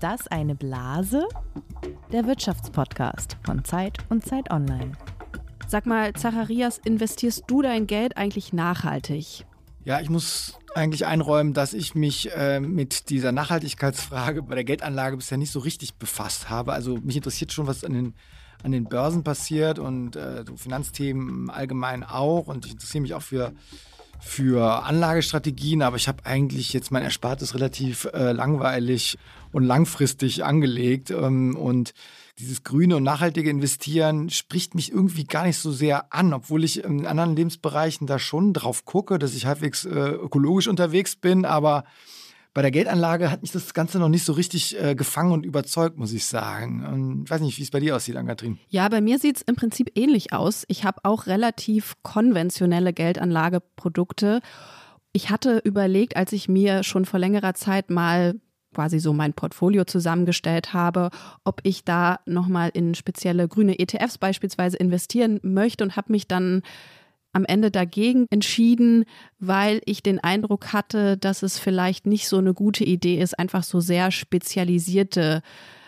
[0.00, 1.28] das eine Blase?
[2.10, 4.92] Der Wirtschaftspodcast von Zeit und Zeit Online.
[5.68, 9.44] Sag mal, Zacharias, investierst du dein Geld eigentlich nachhaltig?
[9.84, 15.16] Ja, ich muss eigentlich einräumen, dass ich mich äh, mit dieser Nachhaltigkeitsfrage bei der Geldanlage
[15.16, 16.72] bisher nicht so richtig befasst habe.
[16.72, 18.14] Also mich interessiert schon, was an den,
[18.62, 22.46] an den Börsen passiert und äh, so Finanzthemen allgemein auch.
[22.46, 23.52] Und ich interessiere mich auch für
[24.20, 29.18] für Anlagestrategien, aber ich habe eigentlich jetzt mein Erspartes relativ äh, langweilig
[29.52, 31.10] und langfristig angelegt.
[31.10, 31.94] Ähm, und
[32.38, 36.84] dieses grüne und nachhaltige Investieren spricht mich irgendwie gar nicht so sehr an, obwohl ich
[36.84, 41.84] in anderen Lebensbereichen da schon drauf gucke, dass ich halbwegs äh, ökologisch unterwegs bin, aber
[42.52, 45.96] bei der Geldanlage hat mich das Ganze noch nicht so richtig äh, gefangen und überzeugt,
[45.96, 46.84] muss ich sagen.
[46.84, 48.58] Und ich weiß nicht, wie es bei dir aussieht, Ann-Kathrin.
[48.68, 50.64] Ja, bei mir sieht es im Prinzip ähnlich aus.
[50.68, 54.40] Ich habe auch relativ konventionelle Geldanlageprodukte.
[55.12, 58.34] Ich hatte überlegt, als ich mir schon vor längerer Zeit mal
[58.74, 61.10] quasi so mein Portfolio zusammengestellt habe,
[61.44, 66.62] ob ich da nochmal in spezielle grüne ETFs beispielsweise investieren möchte und habe mich dann
[67.32, 69.04] am Ende dagegen entschieden,
[69.38, 73.62] weil ich den Eindruck hatte, dass es vielleicht nicht so eine gute Idee ist, einfach
[73.62, 75.42] so sehr spezialisierte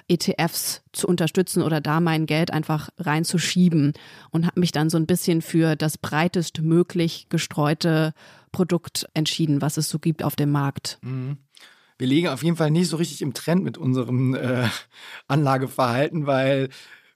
[0.08, 3.92] ETFs zu unterstützen oder da mein Geld einfach reinzuschieben
[4.30, 8.12] und habe mich dann so ein bisschen für das breitest möglich gestreute
[8.50, 10.98] Produkt entschieden, was es so gibt auf dem Markt.
[11.02, 11.38] Mhm.
[11.98, 14.68] Wir liegen auf jeden Fall nicht so richtig im Trend mit unserem äh,
[15.28, 16.68] Anlageverhalten, weil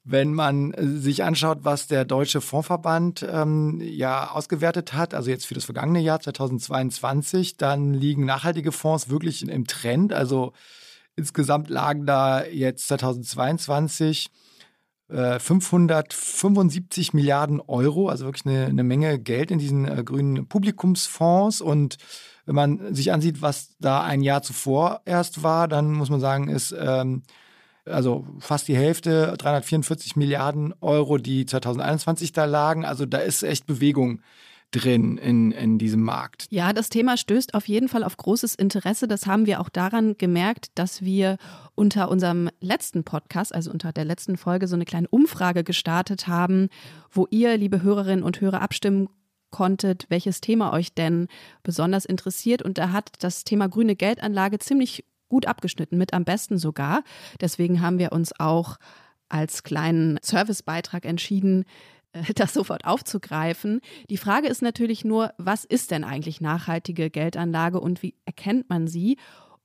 [0.08, 5.46] wenn man äh, sich anschaut, was der Deutsche Fondsverband ähm, ja ausgewertet hat, also jetzt
[5.46, 10.12] für das vergangene Jahr 2022, dann liegen nachhaltige Fonds wirklich im Trend.
[10.12, 10.52] Also
[11.16, 14.30] insgesamt lagen da jetzt 2022
[15.08, 21.60] äh, 575 Milliarden Euro, also wirklich eine, eine Menge Geld in diesen äh, grünen Publikumsfonds.
[21.60, 21.96] Und
[22.44, 26.48] wenn man sich ansieht, was da ein Jahr zuvor erst war, dann muss man sagen,
[26.48, 27.24] ist ähm,
[27.86, 32.84] also fast die Hälfte, 344 Milliarden Euro, die 2021 da lagen.
[32.84, 34.20] Also da ist echt Bewegung
[34.72, 36.46] drin in, in diesem Markt.
[36.50, 39.06] Ja, das Thema stößt auf jeden Fall auf großes Interesse.
[39.06, 41.38] Das haben wir auch daran gemerkt, dass wir
[41.74, 46.68] unter unserem letzten Podcast, also unter der letzten Folge, so eine kleine Umfrage gestartet haben,
[47.10, 49.08] wo ihr, liebe Hörerinnen und Hörer, abstimmen
[49.50, 51.28] konntet, welches Thema euch denn
[51.62, 52.62] besonders interessiert.
[52.62, 57.02] Und da hat das Thema grüne Geldanlage ziemlich gut abgeschnitten, mit am besten sogar.
[57.40, 58.76] Deswegen haben wir uns auch
[59.28, 61.64] als kleinen Servicebeitrag entschieden,
[62.12, 63.80] äh, das sofort aufzugreifen.
[64.10, 68.86] Die Frage ist natürlich nur, was ist denn eigentlich nachhaltige Geldanlage und wie erkennt man
[68.86, 69.16] sie?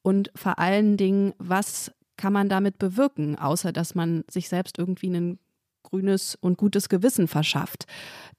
[0.01, 5.09] Und vor allen Dingen, was kann man damit bewirken, außer dass man sich selbst irgendwie
[5.09, 5.39] ein
[5.83, 7.85] grünes und gutes Gewissen verschafft?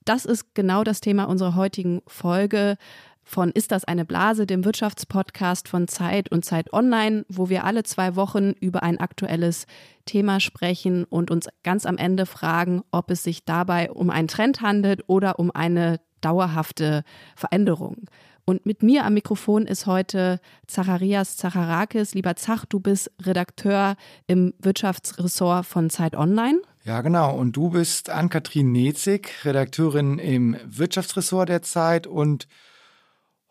[0.03, 2.77] Das ist genau das Thema unserer heutigen Folge
[3.23, 7.83] von Ist das eine Blase, dem Wirtschaftspodcast von Zeit und Zeit Online, wo wir alle
[7.83, 9.65] zwei Wochen über ein aktuelles
[10.05, 14.61] Thema sprechen und uns ganz am Ende fragen, ob es sich dabei um einen Trend
[14.61, 17.03] handelt oder um eine dauerhafte
[17.35, 18.07] Veränderung.
[18.45, 22.13] Und mit mir am Mikrofon ist heute Zacharias Zacharakis.
[22.13, 23.95] Lieber Zach, du bist Redakteur
[24.27, 26.59] im Wirtschaftsressort von Zeit Online.
[26.83, 27.33] Ja, genau.
[27.37, 32.47] Und du bist Ann-Kathrin Nezig, Redakteurin im Wirtschaftsressort der Zeit und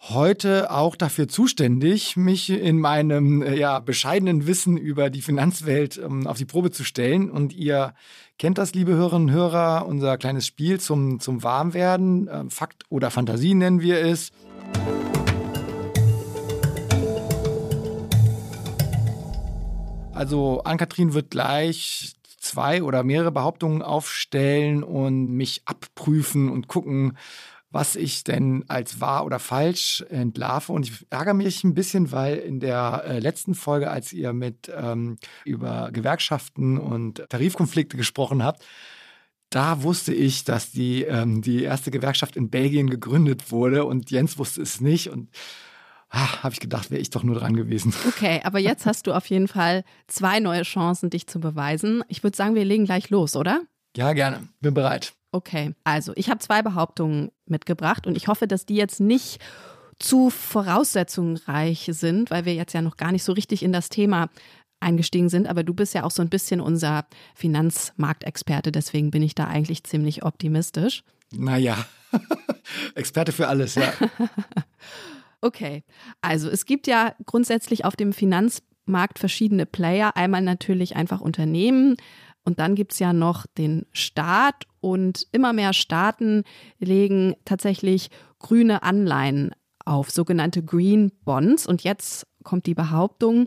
[0.08, 6.26] heute auch dafür zuständig, mich in meinem äh, ja, bescheidenen Wissen über die Finanzwelt ähm,
[6.26, 7.30] auf die Probe zu stellen.
[7.30, 7.94] Und ihr
[8.36, 12.26] kennt das, liebe Hörerinnen und Hörer, unser kleines Spiel zum, zum Warmwerden.
[12.26, 14.32] Äh, Fakt oder Fantasie nennen wir es.
[20.12, 27.16] Also Ann-Kathrin wird gleich zwei oder mehrere Behauptungen aufstellen und mich abprüfen und gucken,
[27.72, 30.72] was ich denn als wahr oder falsch entlarve.
[30.72, 34.71] Und ich ärgere mich ein bisschen, weil in der äh, letzten Folge, als ihr mit
[34.75, 38.65] ähm, über Gewerkschaften und Tarifkonflikte gesprochen habt,
[39.49, 44.39] da wusste ich, dass die, ähm, die erste Gewerkschaft in Belgien gegründet wurde und Jens
[44.39, 45.09] wusste es nicht.
[45.09, 45.30] Und
[46.10, 47.92] ah, habe ich gedacht, wäre ich doch nur dran gewesen.
[48.09, 52.04] Okay, aber jetzt hast du auf jeden Fall zwei neue Chancen, dich zu beweisen.
[52.09, 53.63] Ich würde sagen, wir legen gleich los, oder?
[53.97, 54.48] Ja, gerne.
[54.60, 55.15] Bin bereit.
[55.32, 59.40] Okay, also ich habe zwei Behauptungen mitgebracht und ich hoffe, dass die jetzt nicht
[59.98, 64.28] zu voraussetzungsreich sind, weil wir jetzt ja noch gar nicht so richtig in das Thema
[64.80, 65.48] eingestiegen sind.
[65.48, 69.84] Aber du bist ja auch so ein bisschen unser Finanzmarktexperte, deswegen bin ich da eigentlich
[69.84, 71.02] ziemlich optimistisch.
[71.32, 71.86] Naja,
[72.94, 73.92] Experte für alles, ja.
[75.40, 75.82] okay,
[76.20, 80.14] also es gibt ja grundsätzlich auf dem Finanzmarkt verschiedene Player.
[80.16, 81.96] Einmal natürlich einfach Unternehmen,
[82.44, 86.42] und dann gibt es ja noch den Staat und immer mehr Staaten
[86.78, 89.53] legen tatsächlich grüne Anleihen
[89.84, 91.66] auf, sogenannte Green Bonds.
[91.66, 93.47] Und jetzt kommt die Behauptung,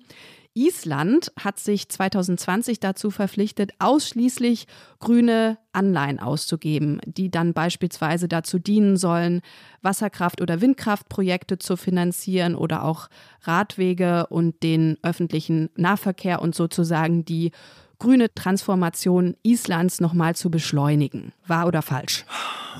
[0.57, 4.67] Island hat sich 2020 dazu verpflichtet, ausschließlich
[4.99, 9.41] grüne Anleihen auszugeben, die dann beispielsweise dazu dienen sollen,
[9.81, 13.09] Wasserkraft- oder Windkraftprojekte zu finanzieren oder auch
[13.41, 17.51] Radwege und den öffentlichen Nahverkehr und sozusagen die
[17.99, 21.33] grüne Transformation Islands nochmal zu beschleunigen.
[21.47, 22.25] Wahr oder falsch?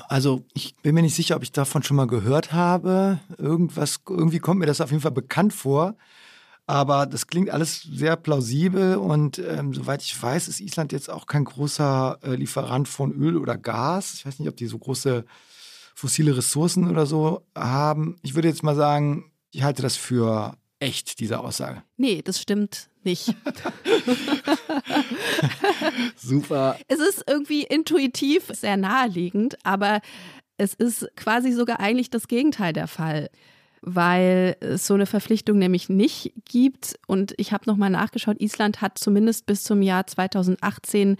[0.08, 3.18] Also ich bin mir nicht sicher, ob ich davon schon mal gehört habe.
[3.38, 5.94] Irgendwas, irgendwie kommt mir das auf jeden Fall bekannt vor.
[6.66, 11.26] Aber das klingt alles sehr plausibel und ähm, soweit ich weiß, ist Island jetzt auch
[11.26, 14.14] kein großer äh, Lieferant von Öl oder Gas.
[14.14, 15.24] Ich weiß nicht, ob die so große
[15.94, 18.16] fossile Ressourcen oder so haben.
[18.22, 21.82] Ich würde jetzt mal sagen, ich halte das für echt, diese Aussage.
[21.96, 23.26] Nee, das stimmt nicht.
[26.16, 26.78] Super.
[26.88, 30.00] Es ist irgendwie intuitiv sehr naheliegend, aber
[30.56, 33.30] es ist quasi sogar eigentlich das Gegenteil der Fall
[33.88, 36.98] weil es so eine Verpflichtung nämlich nicht gibt.
[37.06, 41.16] Und ich habe nochmal nachgeschaut, Island hat zumindest bis zum Jahr 2018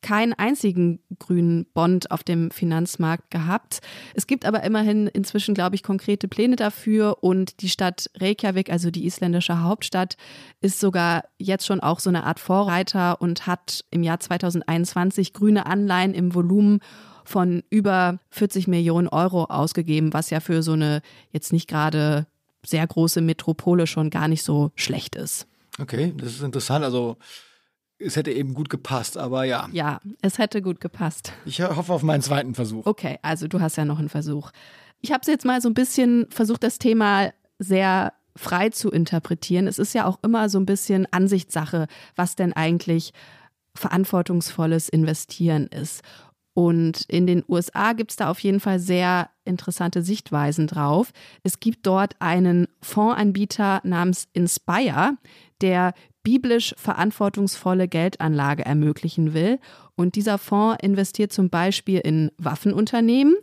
[0.00, 3.80] keinen einzigen grünen Bond auf dem Finanzmarkt gehabt.
[4.14, 8.90] Es gibt aber immerhin inzwischen, glaube ich, konkrete Pläne dafür und die Stadt Reykjavik, also
[8.90, 10.16] die isländische Hauptstadt,
[10.60, 15.66] ist sogar jetzt schon auch so eine Art Vorreiter und hat im Jahr 2021 grüne
[15.66, 16.80] Anleihen im Volumen
[17.24, 22.26] von über 40 Millionen Euro ausgegeben, was ja für so eine jetzt nicht gerade
[22.64, 25.46] sehr große Metropole schon gar nicht so schlecht ist.
[25.80, 26.84] Okay, das ist interessant.
[26.84, 27.18] Also
[27.98, 29.68] es hätte eben gut gepasst, aber ja.
[29.72, 31.32] Ja, es hätte gut gepasst.
[31.44, 32.86] Ich hoffe auf meinen zweiten Versuch.
[32.86, 34.50] Okay, also du hast ja noch einen Versuch.
[35.00, 39.66] Ich habe jetzt mal so ein bisschen versucht, das Thema sehr frei zu interpretieren.
[39.66, 43.12] Es ist ja auch immer so ein bisschen Ansichtssache, was denn eigentlich
[43.74, 46.02] verantwortungsvolles Investieren ist.
[46.54, 51.12] Und in den USA gibt es da auf jeden Fall sehr interessante Sichtweisen drauf.
[51.44, 55.16] Es gibt dort einen Fondsanbieter namens Inspire,
[55.60, 55.94] der
[56.28, 59.58] biblisch verantwortungsvolle Geldanlage ermöglichen will.
[59.96, 63.34] Und dieser Fonds investiert zum Beispiel in Waffenunternehmen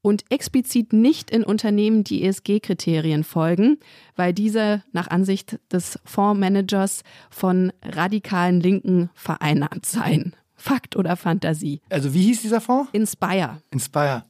[0.00, 3.78] und explizit nicht in Unternehmen, die ESG-Kriterien folgen,
[4.16, 10.34] weil diese nach Ansicht des Fondsmanagers von radikalen Linken vereinnahmt seien.
[10.56, 11.82] Fakt oder Fantasie?
[11.90, 12.88] Also wie hieß dieser Fonds?
[12.92, 13.60] Inspire.
[13.70, 14.24] Inspire.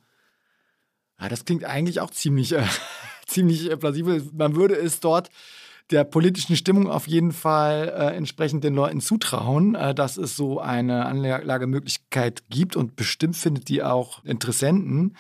[1.21, 2.65] Ja, das klingt eigentlich auch ziemlich, äh,
[3.29, 4.21] ziemlich äh, plausibel.
[4.33, 5.31] Man würde es dort
[5.91, 10.61] der politischen Stimmung auf jeden Fall äh, entsprechend den Leuten zutrauen, äh, dass es so
[10.61, 15.17] eine Anlagemöglichkeit gibt und bestimmt findet die auch Interessenten.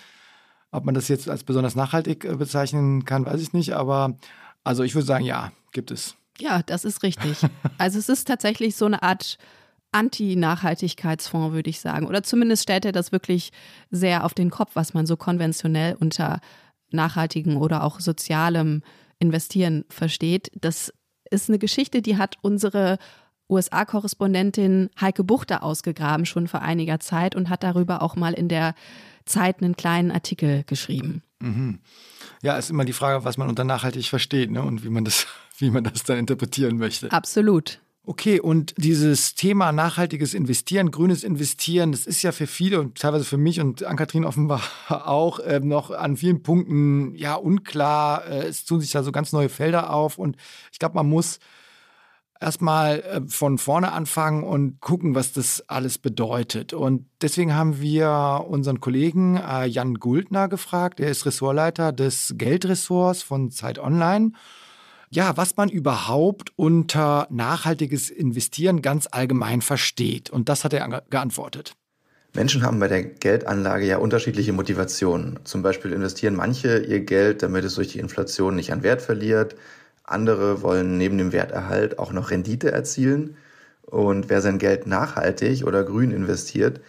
[0.70, 4.16] Ob man das jetzt als besonders nachhaltig äh, bezeichnen kann, weiß ich nicht, aber
[4.62, 6.14] also ich würde sagen, ja, gibt es.
[6.38, 7.38] Ja, das ist richtig.
[7.78, 9.38] Also es ist tatsächlich so eine Art
[9.92, 12.06] Anti-Nachhaltigkeitsfonds, würde ich sagen.
[12.06, 13.52] Oder zumindest stellt er das wirklich
[13.90, 16.40] sehr auf den Kopf, was man so konventionell unter
[16.90, 18.82] nachhaltigem oder auch sozialem
[19.20, 20.50] Investieren versteht.
[20.54, 20.92] Das
[21.30, 22.98] ist eine Geschichte, die hat unsere
[23.48, 28.74] USA-Korrespondentin Heike Buchter ausgegraben, schon vor einiger Zeit und hat darüber auch mal in der
[29.26, 31.22] Zeit einen kleinen Artikel geschrieben.
[31.40, 31.80] Mhm.
[32.42, 34.62] Ja, ist immer die Frage, was man unter nachhaltig versteht ne?
[34.62, 35.26] und wie man, das,
[35.58, 37.12] wie man das dann interpretieren möchte.
[37.12, 37.80] Absolut.
[38.06, 43.24] Okay, und dieses Thema nachhaltiges Investieren, grünes Investieren, das ist ja für viele und teilweise
[43.24, 48.26] für mich und Ann-Kathrin offenbar auch äh, noch an vielen Punkten ja unklar.
[48.26, 50.36] Äh, es tun sich da so ganz neue Felder auf und
[50.72, 51.40] ich glaube, man muss
[52.40, 56.72] erstmal äh, von vorne anfangen und gucken, was das alles bedeutet.
[56.72, 61.00] Und deswegen haben wir unseren Kollegen äh, Jan Guldner gefragt.
[61.00, 64.32] Er ist Ressortleiter des Geldressorts von Zeit Online
[65.10, 70.30] ja, was man überhaupt unter nachhaltiges Investieren ganz allgemein versteht.
[70.30, 71.74] Und das hat er geantwortet.
[72.32, 75.40] Menschen haben bei der Geldanlage ja unterschiedliche Motivationen.
[75.42, 79.56] Zum Beispiel investieren manche ihr Geld, damit es durch die Inflation nicht an Wert verliert.
[80.04, 83.36] Andere wollen neben dem Werterhalt auch noch Rendite erzielen.
[83.82, 86.80] Und wer sein Geld nachhaltig oder grün investiert,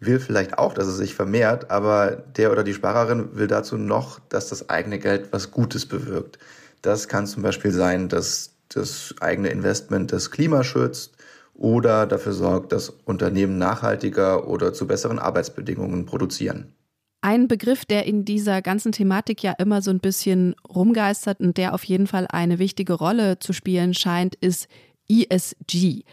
[0.00, 4.20] will vielleicht auch, dass es sich vermehrt, aber der oder die Sparerin will dazu noch,
[4.28, 6.38] dass das eigene Geld was Gutes bewirkt.
[6.82, 11.16] Das kann zum Beispiel sein, dass das eigene Investment das Klima schützt
[11.54, 16.72] oder dafür sorgt, dass Unternehmen nachhaltiger oder zu besseren Arbeitsbedingungen produzieren.
[17.20, 21.74] Ein Begriff, der in dieser ganzen Thematik ja immer so ein bisschen rumgeistert und der
[21.74, 24.68] auf jeden Fall eine wichtige Rolle zu spielen scheint, ist
[25.08, 26.04] ESG.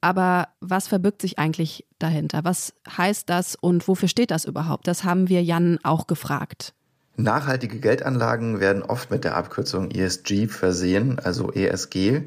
[0.00, 2.44] Aber was verbirgt sich eigentlich dahinter?
[2.44, 4.86] Was heißt das und wofür steht das überhaupt?
[4.86, 6.74] Das haben wir Jan auch gefragt.
[7.16, 12.22] Nachhaltige Geldanlagen werden oft mit der Abkürzung ESG versehen, also ESG.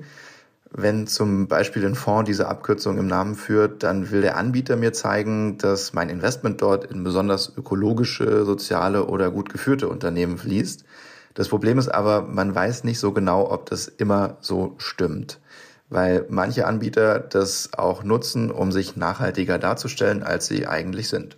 [0.71, 4.93] Wenn zum Beispiel ein Fonds diese Abkürzung im Namen führt, dann will der Anbieter mir
[4.93, 10.85] zeigen, dass mein Investment dort in besonders ökologische, soziale oder gut geführte Unternehmen fließt.
[11.33, 15.39] Das Problem ist aber, man weiß nicht so genau, ob das immer so stimmt.
[15.89, 21.37] weil manche Anbieter das auch nutzen, um sich nachhaltiger darzustellen, als sie eigentlich sind.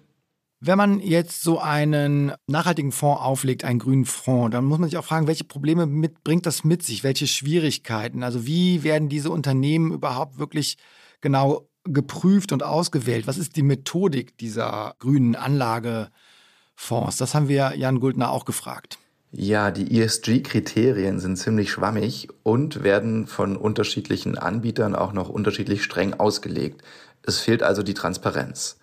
[0.62, 4.98] Wenn man jetzt so einen nachhaltigen Fonds auflegt, einen grünen Fonds, dann muss man sich
[4.98, 8.24] auch fragen, welche Probleme mit, bringt das mit sich, welche Schwierigkeiten?
[8.24, 10.78] Also wie werden diese Unternehmen überhaupt wirklich
[11.22, 13.26] genau geprüft und ausgewählt?
[13.26, 17.16] Was ist die Methodik dieser grünen Anlagefonds?
[17.18, 18.98] Das haben wir Jan Guldner auch gefragt.
[19.32, 26.16] Ja, die ESG-Kriterien sind ziemlich schwammig und werden von unterschiedlichen Anbietern auch noch unterschiedlich streng
[26.16, 26.82] ausgelegt.
[27.24, 28.78] Es fehlt also die Transparenz.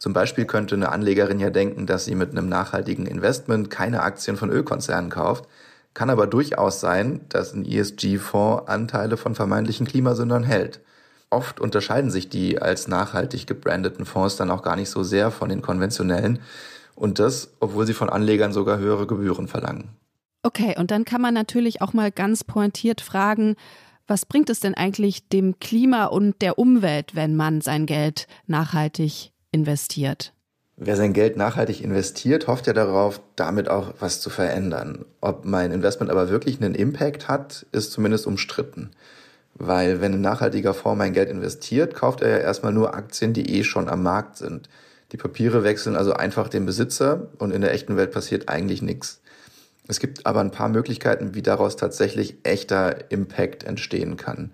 [0.00, 4.38] Zum Beispiel könnte eine Anlegerin ja denken, dass sie mit einem nachhaltigen Investment keine Aktien
[4.38, 5.44] von Ölkonzernen kauft,
[5.92, 10.80] kann aber durchaus sein, dass ein ESG-Fonds Anteile von vermeintlichen Klimasündern hält.
[11.28, 15.50] Oft unterscheiden sich die als nachhaltig gebrandeten Fonds dann auch gar nicht so sehr von
[15.50, 16.38] den konventionellen,
[16.94, 19.90] und das, obwohl sie von Anlegern sogar höhere Gebühren verlangen.
[20.42, 23.54] Okay, und dann kann man natürlich auch mal ganz pointiert fragen,
[24.06, 29.32] was bringt es denn eigentlich dem Klima und der Umwelt, wenn man sein Geld nachhaltig
[29.52, 30.32] investiert?
[30.76, 35.04] Wer sein Geld nachhaltig investiert, hofft ja darauf, damit auch was zu verändern.
[35.20, 38.90] Ob mein Investment aber wirklich einen Impact hat, ist zumindest umstritten.
[39.54, 43.58] Weil wenn ein nachhaltiger Fonds mein Geld investiert, kauft er ja erstmal nur Aktien, die
[43.58, 44.70] eh schon am Markt sind.
[45.12, 49.20] Die Papiere wechseln also einfach den Besitzer und in der echten Welt passiert eigentlich nichts.
[49.86, 54.52] Es gibt aber ein paar Möglichkeiten, wie daraus tatsächlich echter Impact entstehen kann.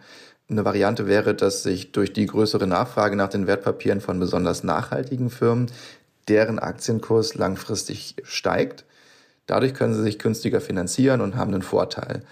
[0.48, 5.30] Eine Variante wäre, dass sich durch die größere Nachfrage nach den Wertpapieren von besonders nachhaltigen
[5.30, 5.66] Firmen
[6.28, 8.84] deren Aktienkurs langfristig steigt.
[9.46, 12.22] Dadurch können sie sich günstiger finanzieren und haben einen Vorteil.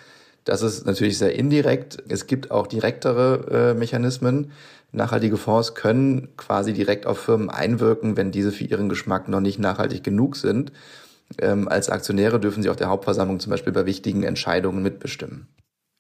[0.45, 2.03] Das ist natürlich sehr indirekt.
[2.09, 4.53] Es gibt auch direktere äh, Mechanismen.
[4.93, 9.59] Nachhaltige Fonds können quasi direkt auf Firmen einwirken, wenn diese für ihren Geschmack noch nicht
[9.59, 10.73] nachhaltig genug sind.
[11.39, 15.49] Ähm, als Aktionäre dürfen sie auf der Hauptversammlung zum Beispiel bei wichtigen Entscheidungen mitbestimmen.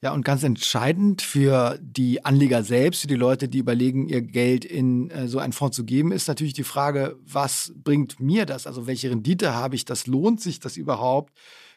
[0.04, 4.66] Ja, und ganz entscheidend für die Anleger selbst, für die Leute, die überlegen, ihr Geld
[4.66, 8.66] in äh, so einen Fonds zu geben, ist natürlich die Frage, was bringt mir das?
[8.66, 9.86] Also welche Rendite habe ich?
[9.86, 11.32] Das lohnt sich das überhaupt?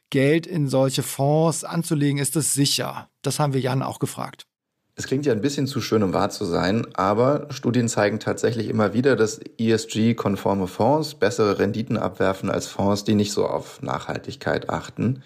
[0.10, 3.10] Geld in solche Fonds anzulegen, ist das sicher?
[3.22, 4.43] Das haben wir Jan auch gefragt.
[4.96, 8.67] Es klingt ja ein bisschen zu schön, um wahr zu sein, aber Studien zeigen tatsächlich
[8.67, 14.69] immer wieder, dass ESG-konforme Fonds bessere Renditen abwerfen als Fonds, die nicht so auf Nachhaltigkeit
[14.69, 15.24] achten.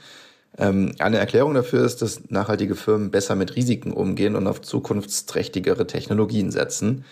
[0.62, 5.88] Ähm, eine Erklärung dafür ist, dass nachhaltige Firmen besser mit Risiken umgehen und auf zukunftsträchtigere
[5.88, 7.04] Technologien setzen.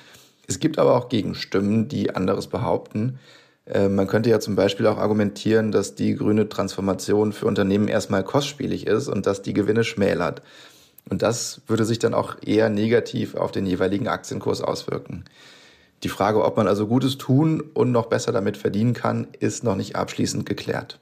[0.48, 3.18] Es gibt aber auch Gegenstimmen, die anderes behaupten.
[3.66, 8.24] Äh, man könnte ja zum Beispiel auch argumentieren, dass die grüne Transformation für Unternehmen erstmal
[8.24, 10.44] kostspielig ist und dass die Gewinne schmälert.
[11.10, 15.26] Und das würde sich dann auch eher negativ auf den jeweiligen Aktienkurs auswirken.
[16.04, 19.76] Die Frage, ob man also Gutes tun und noch besser damit verdienen kann, ist noch
[19.76, 21.00] nicht abschließend geklärt.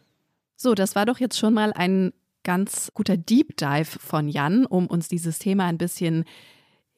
[0.56, 2.14] So, das war doch jetzt schon mal ein
[2.48, 6.24] ganz guter Deep Dive von Jan, um uns dieses Thema ein bisschen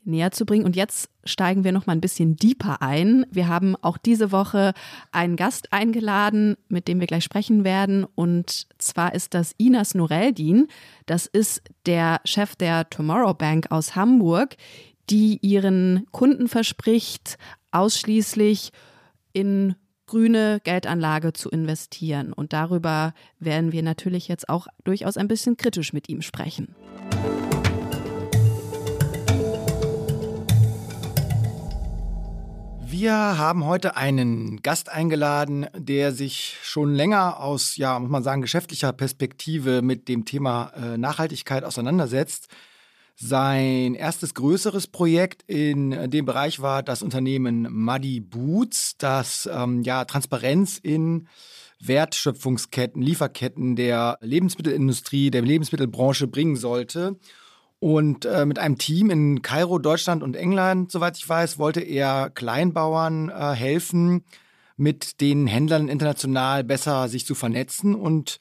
[0.04, 0.64] näher zu bringen.
[0.64, 3.26] Und jetzt steigen wir noch mal ein bisschen deeper ein.
[3.32, 4.74] Wir haben auch diese Woche
[5.12, 8.06] einen Gast eingeladen, mit dem wir gleich sprechen werden.
[8.14, 10.68] Und zwar ist das Inas Nureldin.
[11.08, 14.56] Das ist der Chef der Tomorrow Bank aus Hamburg,
[15.10, 17.40] die ihren Kunden verspricht,
[17.72, 18.72] ausschließlich
[19.34, 19.76] in
[20.10, 22.34] grüne Geldanlage zu investieren.
[22.34, 26.76] Und darüber werden wir natürlich jetzt auch durchaus ein bisschen kritisch mit ihm sprechen.
[32.82, 38.42] Wir haben heute einen Gast eingeladen, der sich schon länger aus, ja, muss man sagen,
[38.42, 42.48] geschäftlicher Perspektive mit dem Thema äh, Nachhaltigkeit auseinandersetzt.
[43.22, 50.06] Sein erstes größeres Projekt in dem Bereich war das Unternehmen Muddy Boots, das ähm, ja
[50.06, 51.28] Transparenz in
[51.82, 57.18] Wertschöpfungsketten, Lieferketten der Lebensmittelindustrie, der Lebensmittelbranche bringen sollte.
[57.80, 62.30] Und äh, mit einem Team in Kairo, Deutschland und England, soweit ich weiß, wollte er
[62.30, 64.24] Kleinbauern äh, helfen,
[64.78, 67.96] mit den Händlern international besser sich zu vernetzen.
[67.96, 68.40] Und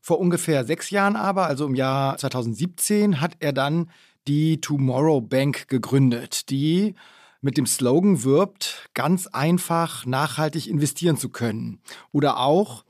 [0.00, 3.90] vor ungefähr sechs Jahren aber, also im Jahr 2017, hat er dann
[4.26, 6.94] die Tomorrow Bank gegründet, die
[7.40, 11.80] mit dem Slogan wirbt, ganz einfach nachhaltig investieren zu können.
[12.12, 12.84] Oder auch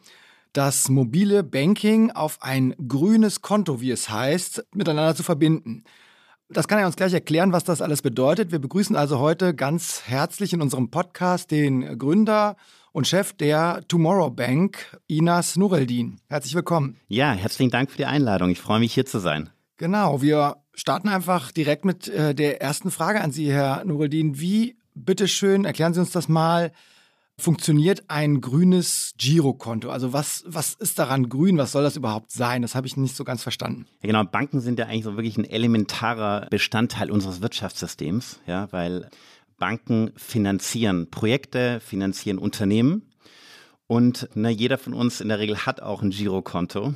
[0.52, 5.84] das mobile Banking auf ein grünes Konto, wie es heißt, miteinander zu verbinden.
[6.48, 8.50] Das kann er uns gleich erklären, was das alles bedeutet.
[8.50, 12.56] Wir begrüßen also heute ganz herzlich in unserem Podcast den Gründer
[12.90, 16.20] und Chef der Tomorrow Bank, Inas Nureldin.
[16.28, 16.96] Herzlich willkommen.
[17.06, 18.50] Ja, herzlichen Dank für die Einladung.
[18.50, 19.50] Ich freue mich hier zu sein.
[19.80, 24.38] Genau, wir starten einfach direkt mit äh, der ersten Frage an Sie, Herr Nureldin.
[24.38, 26.70] Wie, bitteschön, erklären Sie uns das mal,
[27.38, 29.88] funktioniert ein grünes Girokonto?
[29.88, 31.56] Also was, was ist daran grün?
[31.56, 32.60] Was soll das überhaupt sein?
[32.60, 33.86] Das habe ich nicht so ganz verstanden.
[34.02, 39.08] Ja, genau, Banken sind ja eigentlich so wirklich ein elementarer Bestandteil unseres Wirtschaftssystems, ja, weil
[39.58, 43.09] Banken finanzieren Projekte, finanzieren Unternehmen.
[43.90, 46.94] Und ne, jeder von uns in der Regel hat auch ein Girokonto.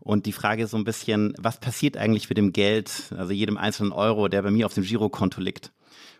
[0.00, 3.56] Und die Frage ist so ein bisschen, was passiert eigentlich mit dem Geld, also jedem
[3.56, 5.72] einzelnen Euro, der bei mir auf dem Girokonto liegt?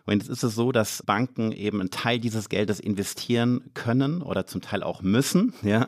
[0.07, 4.47] Und jetzt ist es so, dass Banken eben einen Teil dieses Geldes investieren können oder
[4.47, 5.87] zum Teil auch müssen, ja.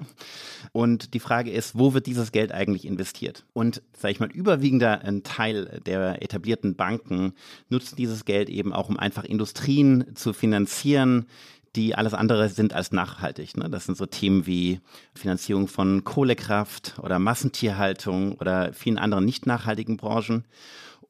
[0.72, 3.44] Und die Frage ist, wo wird dieses Geld eigentlich investiert?
[3.54, 7.34] Und, sage ich mal, überwiegender ein Teil der etablierten Banken
[7.70, 11.26] nutzt dieses Geld eben auch, um einfach Industrien zu finanzieren,
[11.78, 13.56] die alles andere sind als nachhaltig.
[13.56, 13.70] Ne?
[13.70, 14.82] Das sind so Themen wie
[15.14, 20.44] Finanzierung von Kohlekraft oder Massentierhaltung oder vielen anderen nicht nachhaltigen Branchen.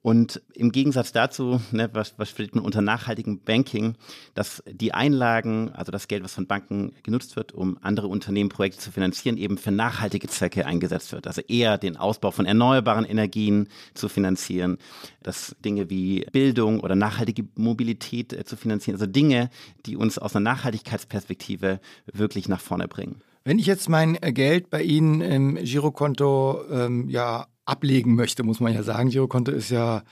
[0.02, 3.96] Und im Gegensatz dazu, ne, was, was steht man unter nachhaltigem Banking,
[4.36, 8.80] dass die Einlagen, also das Geld, was von Banken genutzt wird, um andere Unternehmen Projekte
[8.80, 11.28] zu finanzieren, eben für nachhaltige Zwecke eingesetzt wird.
[11.28, 14.78] Also eher den Ausbau von erneuerbaren Energien zu finanzieren,
[15.24, 19.50] dass Dinge wie Bildung oder nachhaltige Mobilität äh, zu finanzieren, also Dinge,
[19.86, 23.22] die uns aus einer Nachhaltigkeitsperspektive wirklich nach vorne bringen.
[23.44, 28.74] Wenn ich jetzt mein Geld bei Ihnen im Girokonto ähm, ja ablegen möchte, muss man
[28.74, 29.10] ja sagen.
[29.10, 30.04] Girokonto ist ja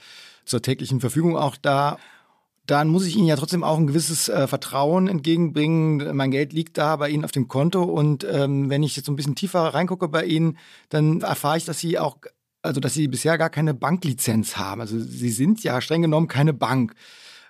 [0.44, 1.98] zur täglichen Verfügung auch da.
[2.66, 6.16] Dann muss ich Ihnen ja trotzdem auch ein gewisses äh, Vertrauen entgegenbringen.
[6.16, 9.12] Mein Geld liegt da bei Ihnen auf dem Konto und ähm, wenn ich jetzt so
[9.12, 10.58] ein bisschen tiefer reingucke bei Ihnen,
[10.88, 12.18] dann erfahre ich, dass Sie auch,
[12.62, 14.80] also dass Sie bisher gar keine Banklizenz haben.
[14.80, 16.94] Also Sie sind ja streng genommen keine Bank.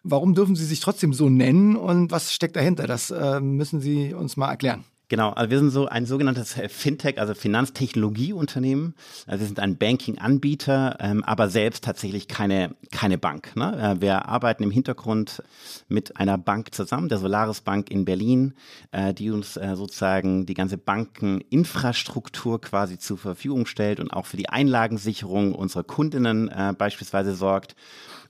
[0.03, 2.87] Warum dürfen Sie sich trotzdem so nennen und was steckt dahinter?
[2.87, 4.85] Das äh, müssen Sie uns mal erklären.
[5.09, 8.97] Genau, also wir sind so ein sogenanntes äh, Fintech, also Finanztechnologieunternehmen.
[9.29, 13.55] Also wir sind ein Banking-Anbieter, ähm, aber selbst tatsächlich keine, keine Bank.
[13.55, 13.97] Ne?
[13.99, 15.45] Äh, wir arbeiten im Hintergrund
[15.87, 18.55] mit einer Bank zusammen, der Solaris Bank in Berlin,
[18.91, 24.37] äh, die uns äh, sozusagen die ganze Bankeninfrastruktur quasi zur Verfügung stellt und auch für
[24.37, 27.77] die Einlagensicherung unserer Kundinnen äh, beispielsweise sorgt.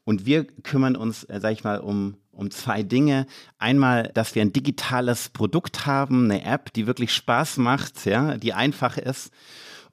[0.07, 3.27] Und wir kümmern uns, äh, sag ich mal, um, um zwei Dinge.
[3.59, 8.53] Einmal, dass wir ein digitales Produkt haben, eine App, die wirklich Spaß macht, ja, die
[8.53, 9.33] einfach ist.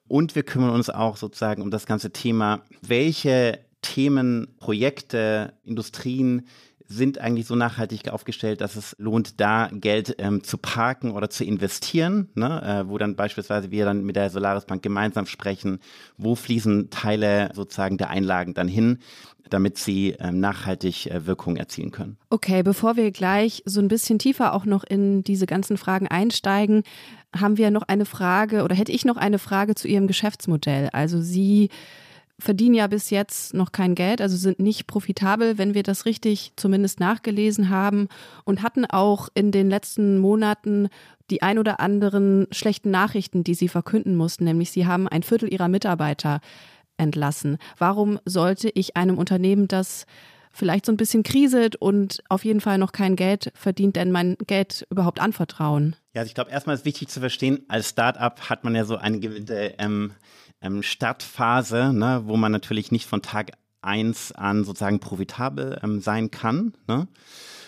[0.06, 6.46] Und wir kümmern uns auch sozusagen um das ganze Thema, welche Themen, Projekte, Industrien
[6.86, 11.44] sind eigentlich so nachhaltig aufgestellt, dass es lohnt, da Geld ähm, zu parken oder zu
[11.44, 12.62] investieren, ne?
[12.62, 15.80] äh, wo dann beispielsweise wir dann mit der Solaris Bank gemeinsam sprechen,
[16.18, 18.98] wo fließen Teile sozusagen der Einlagen dann hin,
[19.54, 22.16] damit sie ähm, nachhaltig äh, Wirkung erzielen können.
[22.28, 26.82] Okay, bevor wir gleich so ein bisschen tiefer auch noch in diese ganzen Fragen einsteigen,
[27.34, 30.88] haben wir noch eine Frage oder hätte ich noch eine Frage zu Ihrem Geschäftsmodell.
[30.92, 31.70] Also Sie
[32.36, 36.52] verdienen ja bis jetzt noch kein Geld, also sind nicht profitabel, wenn wir das richtig
[36.56, 38.08] zumindest nachgelesen haben
[38.42, 40.88] und hatten auch in den letzten Monaten
[41.30, 45.52] die ein oder anderen schlechten Nachrichten, die sie verkünden mussten, nämlich sie haben ein Viertel
[45.52, 46.40] ihrer Mitarbeiter
[46.96, 47.58] entlassen.
[47.78, 50.06] Warum sollte ich einem Unternehmen, das
[50.54, 54.36] vielleicht so ein bisschen kriselt und auf jeden Fall noch kein Geld verdient, denn mein
[54.46, 55.96] Geld überhaupt anvertrauen?
[56.14, 58.96] Ja, also ich glaube, erstmal ist wichtig zu verstehen, als Startup hat man ja so
[58.96, 60.12] eine gewisse ähm,
[60.60, 63.52] ähm, Startphase, ne, wo man natürlich nicht von Tag
[63.82, 66.72] eins an sozusagen profitabel ähm, sein kann.
[66.86, 67.08] Ne?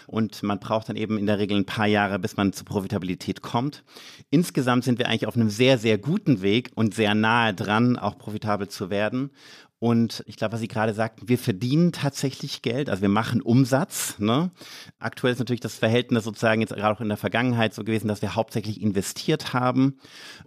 [0.06, 3.42] Und man braucht dann eben in der Regel ein paar Jahre, bis man zur Profitabilität
[3.42, 3.84] kommt.
[4.30, 8.18] Insgesamt sind wir eigentlich auf einem sehr, sehr guten Weg und sehr nahe dran, auch
[8.18, 9.30] profitabel zu werden.
[9.78, 14.18] Und ich glaube, was Sie gerade sagten, wir verdienen tatsächlich Geld, also wir machen Umsatz.
[14.18, 14.50] Ne?
[14.98, 18.22] Aktuell ist natürlich das Verhältnis sozusagen jetzt gerade auch in der Vergangenheit so gewesen, dass
[18.22, 19.98] wir hauptsächlich investiert haben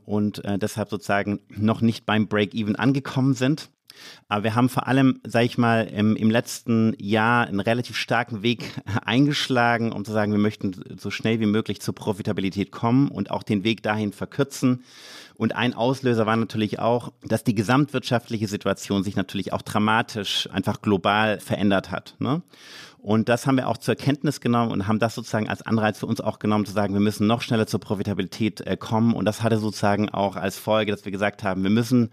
[0.04, 3.70] und äh, deshalb sozusagen noch nicht beim Break-Even angekommen sind.
[4.28, 8.44] Aber wir haben vor allem, sage ich mal, im, im letzten Jahr einen relativ starken
[8.44, 8.64] Weg
[9.06, 13.44] eingeschlagen, um zu sagen, wir möchten so schnell wie möglich zur Profitabilität kommen und auch
[13.44, 14.84] den Weg dahin verkürzen.
[15.36, 20.82] Und ein Auslöser war natürlich auch, dass die gesamtwirtschaftliche Situation sich natürlich auch dramatisch einfach
[20.82, 22.16] global verändert hat.
[22.20, 22.42] Ne?
[23.02, 26.06] Und das haben wir auch zur Kenntnis genommen und haben das sozusagen als Anreiz für
[26.06, 29.14] uns auch genommen, zu sagen, wir müssen noch schneller zur Profitabilität äh, kommen.
[29.14, 32.12] Und das hatte sozusagen auch als Folge, dass wir gesagt haben, wir müssen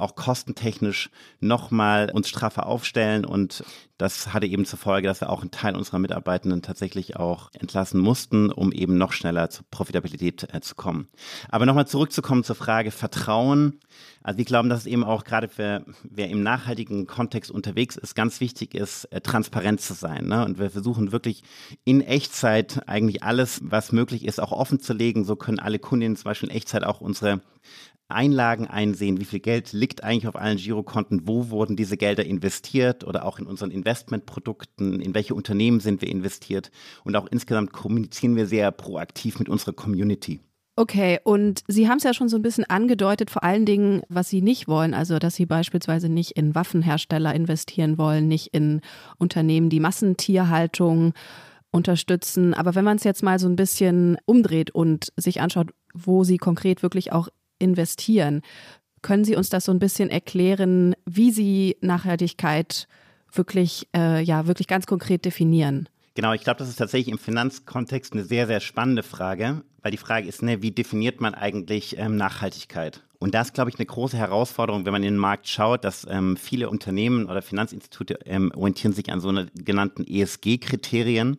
[0.00, 1.10] auch kostentechnisch
[1.40, 3.64] nochmal uns straffer aufstellen und
[4.00, 8.00] das hatte eben zur Folge, dass wir auch einen Teil unserer Mitarbeitenden tatsächlich auch entlassen
[8.00, 11.08] mussten, um eben noch schneller zur Profitabilität äh, zu kommen.
[11.50, 13.78] Aber nochmal zurückzukommen zur Frage Vertrauen.
[14.22, 18.14] Also wir glauben, dass es eben auch gerade für wer im nachhaltigen Kontext unterwegs ist,
[18.14, 20.28] ganz wichtig ist, äh, transparent zu sein.
[20.28, 20.46] Ne?
[20.46, 21.42] Und wir versuchen wirklich
[21.84, 25.26] in Echtzeit eigentlich alles, was möglich ist, auch offen zu legen.
[25.26, 27.42] So können alle Kundinnen zum Beispiel in Echtzeit auch unsere
[28.12, 33.04] Einlagen einsehen, wie viel Geld liegt eigentlich auf allen Girokonten, wo wurden diese Gelder investiert
[33.04, 36.70] oder auch in unseren Investmentprodukten, in welche Unternehmen sind wir investiert?
[37.04, 40.40] Und auch insgesamt kommunizieren wir sehr proaktiv mit unserer Community.
[40.76, 44.30] Okay, und Sie haben es ja schon so ein bisschen angedeutet, vor allen Dingen, was
[44.30, 48.80] Sie nicht wollen, also dass Sie beispielsweise nicht in Waffenhersteller investieren wollen, nicht in
[49.18, 51.12] Unternehmen, die Massentierhaltung
[51.70, 52.54] unterstützen.
[52.54, 56.38] Aber wenn man es jetzt mal so ein bisschen umdreht und sich anschaut, wo Sie
[56.38, 57.28] konkret wirklich auch
[57.60, 58.42] investieren.
[59.02, 62.88] Können Sie uns das so ein bisschen erklären, wie Sie Nachhaltigkeit
[63.32, 65.88] wirklich, äh, ja, wirklich ganz konkret definieren?
[66.14, 69.96] Genau, ich glaube, das ist tatsächlich im Finanzkontext eine sehr, sehr spannende Frage, weil die
[69.96, 73.02] Frage ist, ne, wie definiert man eigentlich ähm, Nachhaltigkeit?
[73.18, 76.06] Und das ist, glaube ich, eine große Herausforderung, wenn man in den Markt schaut, dass
[76.10, 81.38] ähm, viele Unternehmen oder Finanzinstitute ähm, orientieren sich an so genannten ESG-Kriterien.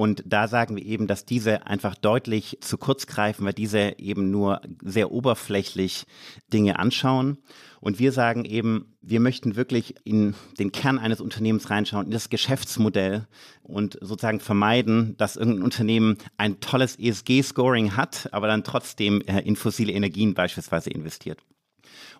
[0.00, 4.30] Und da sagen wir eben, dass diese einfach deutlich zu kurz greifen, weil diese eben
[4.30, 6.06] nur sehr oberflächlich
[6.50, 7.36] Dinge anschauen.
[7.80, 12.30] Und wir sagen eben, wir möchten wirklich in den Kern eines Unternehmens reinschauen, in das
[12.30, 13.26] Geschäftsmodell
[13.62, 19.54] und sozusagen vermeiden, dass irgendein Unternehmen ein tolles ESG-Scoring hat, aber dann trotzdem äh, in
[19.54, 21.40] fossile Energien beispielsweise investiert.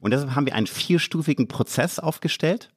[0.03, 2.69] Und deshalb haben wir einen vierstufigen Prozess aufgestellt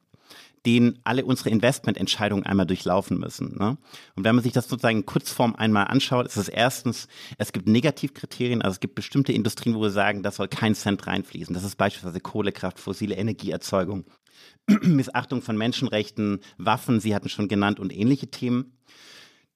[0.66, 3.56] den alle unsere Investmententscheidungen einmal durchlaufen müssen.
[3.58, 3.76] Ne?
[4.16, 7.68] Und wenn man sich das sozusagen in Kurzform einmal anschaut, ist es erstens, es gibt
[7.68, 11.54] Negativkriterien, also es gibt bestimmte Industrien, wo wir sagen, da soll kein Cent reinfließen.
[11.54, 14.04] Das ist beispielsweise Kohlekraft, fossile Energieerzeugung,
[14.82, 18.73] Missachtung von Menschenrechten, Waffen, Sie hatten schon genannt und ähnliche Themen.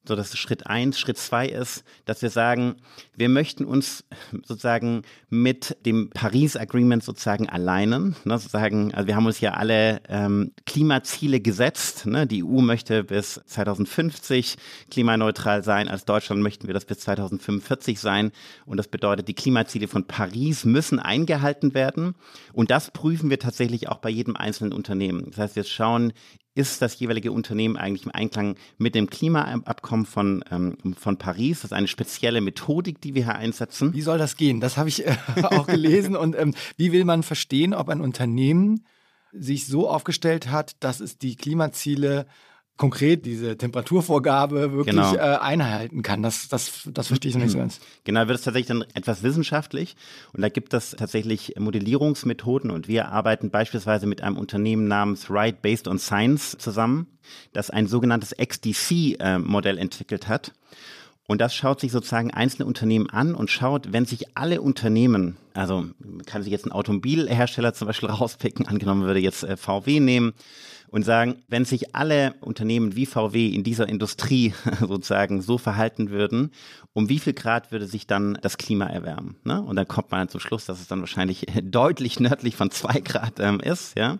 [0.08, 0.98] So, das ist Schritt eins.
[0.98, 2.76] Schritt zwei ist, dass wir sagen,
[3.14, 8.16] wir möchten uns sozusagen mit dem Paris Agreement sozusagen alleinen.
[8.24, 12.06] Ne, sozusagen, also wir haben uns ja alle ähm, Klimaziele gesetzt.
[12.06, 12.26] Ne?
[12.26, 14.56] Die EU möchte bis 2050
[14.90, 15.88] klimaneutral sein.
[15.88, 18.32] Als Deutschland möchten wir das bis 2045 sein.
[18.64, 22.14] Und das bedeutet, die Klimaziele von Paris müssen eingehalten werden.
[22.54, 25.26] Und das prüfen wir tatsächlich auch bei jedem einzelnen Unternehmen.
[25.26, 26.14] Das heißt, wir schauen
[26.58, 31.60] ist das jeweilige Unternehmen eigentlich im Einklang mit dem Klimaabkommen von, ähm, von Paris.
[31.60, 33.94] Das ist eine spezielle Methodik, die wir hier einsetzen.
[33.94, 34.58] Wie soll das gehen?
[34.60, 36.16] Das habe ich äh, auch gelesen.
[36.16, 38.84] Und ähm, wie will man verstehen, ob ein Unternehmen
[39.32, 42.26] sich so aufgestellt hat, dass es die Klimaziele
[42.78, 45.14] konkret diese Temperaturvorgabe wirklich genau.
[45.14, 46.22] äh, einhalten kann.
[46.22, 47.80] Das, das, das verstehe ich noch nicht so ganz.
[48.04, 49.96] Genau, wird es tatsächlich dann etwas wissenschaftlich
[50.32, 55.60] und da gibt es tatsächlich Modellierungsmethoden und wir arbeiten beispielsweise mit einem Unternehmen namens Right
[55.60, 57.08] Based on Science zusammen,
[57.52, 60.52] das ein sogenanntes XDC-Modell äh, entwickelt hat.
[61.26, 65.86] Und das schaut sich sozusagen einzelne Unternehmen an und schaut, wenn sich alle Unternehmen, also
[65.98, 70.34] man kann sich jetzt einen Automobilhersteller zum Beispiel rauspicken, angenommen würde jetzt äh, VW nehmen,
[70.90, 76.50] und sagen, wenn sich alle Unternehmen wie VW in dieser Industrie sozusagen so verhalten würden,
[76.92, 79.36] um wie viel Grad würde sich dann das Klima erwärmen?
[79.44, 79.60] Ne?
[79.60, 83.38] Und dann kommt man zum Schluss, dass es dann wahrscheinlich deutlich nördlich von zwei Grad
[83.38, 84.18] ähm, ist, ja.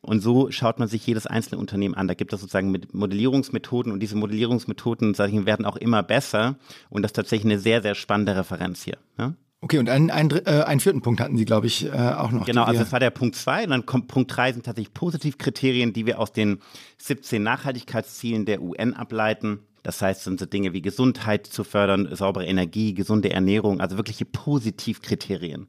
[0.00, 2.08] Und so schaut man sich jedes einzelne Unternehmen an.
[2.08, 6.56] Da gibt es sozusagen mit Modellierungsmethoden und diese Modellierungsmethoden, sage ich, werden auch immer besser.
[6.90, 8.98] Und das ist tatsächlich eine sehr, sehr spannende Referenz hier.
[9.18, 9.34] Ja?
[9.64, 12.44] Okay, und einen, einen, äh, einen vierten Punkt hatten Sie, glaube ich, äh, auch noch.
[12.44, 13.64] Genau, also das war der Punkt zwei.
[13.64, 16.60] Und dann kommt Punkt drei sind tatsächlich Positivkriterien, die wir aus den
[16.98, 19.60] 17 Nachhaltigkeitszielen der UN ableiten.
[19.82, 24.26] Das heißt, sind so Dinge wie Gesundheit zu fördern, saubere Energie, gesunde Ernährung, also wirkliche
[24.26, 25.66] Positivkriterien.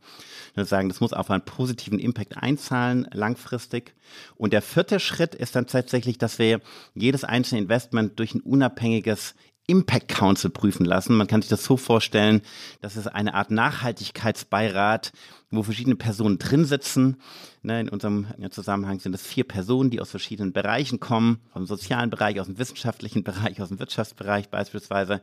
[0.55, 3.93] Wir sagen, das muss auf einen positiven Impact einzahlen, langfristig.
[4.35, 6.59] Und der vierte Schritt ist dann tatsächlich, dass wir
[6.95, 9.35] jedes einzelne Investment durch ein unabhängiges
[9.67, 11.17] Impact Council prüfen lassen.
[11.17, 12.41] Man kann sich das so vorstellen,
[12.81, 15.11] dass es eine Art Nachhaltigkeitsbeirat,
[15.49, 17.17] wo verschiedene Personen drin sitzen.
[17.63, 21.65] Ne, in unserem Zusammenhang sind es vier Personen, die aus verschiedenen Bereichen kommen, aus dem
[21.65, 25.21] sozialen Bereich, aus dem wissenschaftlichen Bereich, aus dem Wirtschaftsbereich beispielsweise.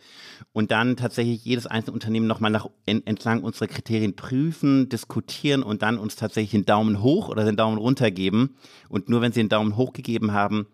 [0.53, 5.99] Und dann tatsächlich jedes einzelne Unternehmen nochmal nach, entlang unserer Kriterien prüfen, diskutieren und dann
[5.99, 8.57] uns tatsächlich den Daumen hoch oder den Daumen runter geben.
[8.89, 10.67] Und nur wenn sie den Daumen hoch gegeben haben,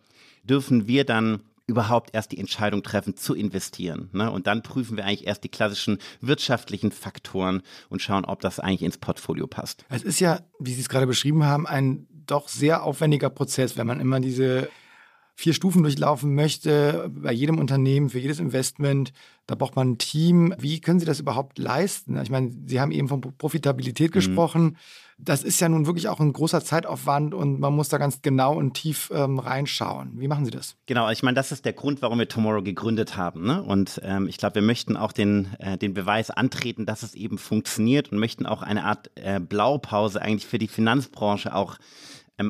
[0.42, 4.08] dürfen wir dann überhaupt erst die Entscheidung treffen zu investieren.
[4.12, 4.30] Ne?
[4.30, 8.82] Und dann prüfen wir eigentlich erst die klassischen wirtschaftlichen Faktoren und schauen, ob das eigentlich
[8.82, 9.84] ins Portfolio passt.
[9.90, 13.86] Es ist ja, wie Sie es gerade beschrieben haben, ein doch sehr aufwendiger Prozess, wenn
[13.86, 14.68] man immer diese
[15.38, 19.12] vier Stufen durchlaufen möchte, bei jedem Unternehmen, für jedes Investment,
[19.46, 20.52] da braucht man ein Team.
[20.58, 22.20] Wie können Sie das überhaupt leisten?
[22.20, 24.14] Ich meine, Sie haben eben von Profitabilität mhm.
[24.14, 24.76] gesprochen.
[25.16, 28.56] Das ist ja nun wirklich auch ein großer Zeitaufwand und man muss da ganz genau
[28.56, 30.10] und tief ähm, reinschauen.
[30.18, 30.74] Wie machen Sie das?
[30.86, 33.46] Genau, ich meine, das ist der Grund, warum wir Tomorrow gegründet haben.
[33.46, 33.62] Ne?
[33.62, 37.38] Und ähm, ich glaube, wir möchten auch den, äh, den Beweis antreten, dass es eben
[37.38, 41.78] funktioniert und möchten auch eine Art äh, Blaupause eigentlich für die Finanzbranche auch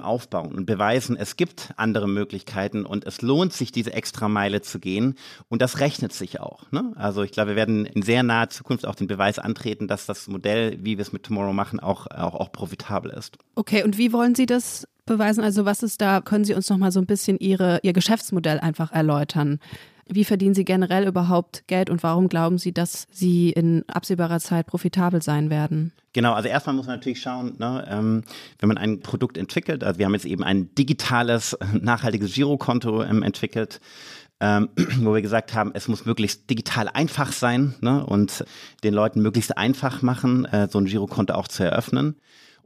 [0.02, 4.78] aufbauen und beweisen, es gibt andere Möglichkeiten und es lohnt sich, diese extra Meile zu
[4.78, 5.14] gehen.
[5.48, 6.70] Und das rechnet sich auch.
[6.70, 6.92] Ne?
[6.96, 10.28] Also ich glaube, wir werden in sehr naher Zukunft auch den Beweis antreten, dass das
[10.28, 13.38] Modell, wie wir es mit Tomorrow machen, auch, auch, auch profitabel ist.
[13.54, 15.42] Okay, und wie wollen Sie das beweisen?
[15.42, 18.60] Also was ist da, können Sie uns noch mal so ein bisschen Ihre, Ihr Geschäftsmodell
[18.60, 19.58] einfach erläutern?
[20.10, 24.66] Wie verdienen Sie generell überhaupt Geld und warum glauben Sie, dass Sie in absehbarer Zeit
[24.66, 25.92] profitabel sein werden?
[26.14, 28.24] Genau, also erstmal muss man natürlich schauen, ne, ähm,
[28.58, 33.22] wenn man ein Produkt entwickelt, also wir haben jetzt eben ein digitales, nachhaltiges Girokonto ähm,
[33.22, 33.80] entwickelt,
[34.40, 38.44] ähm, wo wir gesagt haben, es muss möglichst digital einfach sein ne, und
[38.82, 42.16] den Leuten möglichst einfach machen, äh, so ein Girokonto auch zu eröffnen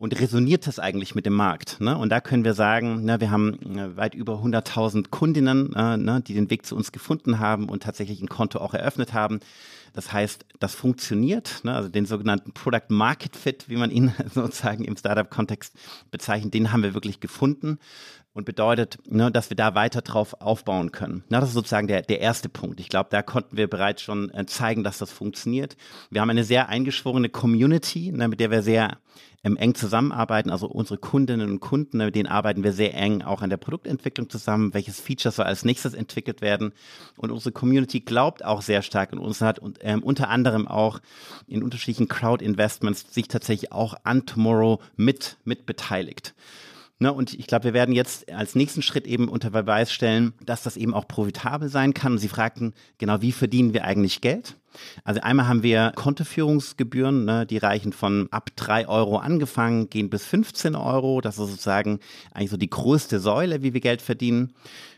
[0.02, 1.80] und resoniert das eigentlich mit dem Markt?
[1.80, 1.96] Ne?
[1.96, 6.20] Und da können wir sagen, ne, wir haben äh, weit über 100.000 Kundinnen, äh, ne,
[6.20, 9.38] die den Weg zu uns gefunden haben und tatsächlich ein Konto auch eröffnet haben.
[9.92, 14.82] Das heißt, das funktioniert, ne, also den sogenannten Product Market Fit, wie man ihn sozusagen
[14.82, 15.72] im Startup-Kontext
[16.10, 17.78] bezeichnet, den haben wir wirklich gefunden
[18.32, 21.22] und bedeutet, ne, dass wir da weiter drauf aufbauen können.
[21.28, 22.80] Na, das ist sozusagen der, der erste Punkt.
[22.80, 25.76] Ich glaube, da konnten wir bereits schon äh, zeigen, dass das funktioniert.
[26.10, 28.98] Wir haben eine sehr eingeschworene Community, ne, mit der wir sehr
[29.44, 30.50] ähm, eng zusammenarbeiten.
[30.50, 34.30] Also unsere Kundinnen und Kunden, mit denen arbeiten wir sehr eng auch an der Produktentwicklung
[34.30, 34.74] zusammen.
[34.74, 36.72] Welches Feature soll als nächstes entwickelt werden?
[37.16, 41.00] Und unsere Community glaubt auch sehr stark in uns hat und ähm, unter anderem auch
[41.46, 46.34] in unterschiedlichen Crowd-Investments sich tatsächlich auch an Tomorrow mit, mit beteiligt.
[47.02, 50.62] Ne, und ich glaube, wir werden jetzt als nächsten Schritt eben unter Beweis stellen, dass
[50.62, 52.12] das eben auch profitabel sein kann.
[52.12, 54.56] Und Sie fragten genau, wie verdienen wir eigentlich Geld?
[55.04, 60.24] Also einmal haben wir Kontoführungsgebühren, ne, die reichen von ab drei Euro angefangen, gehen bis
[60.26, 61.20] 15 Euro.
[61.20, 62.00] Das ist sozusagen
[62.32, 64.54] eigentlich so die größte Säule, wie wir Geld verdienen.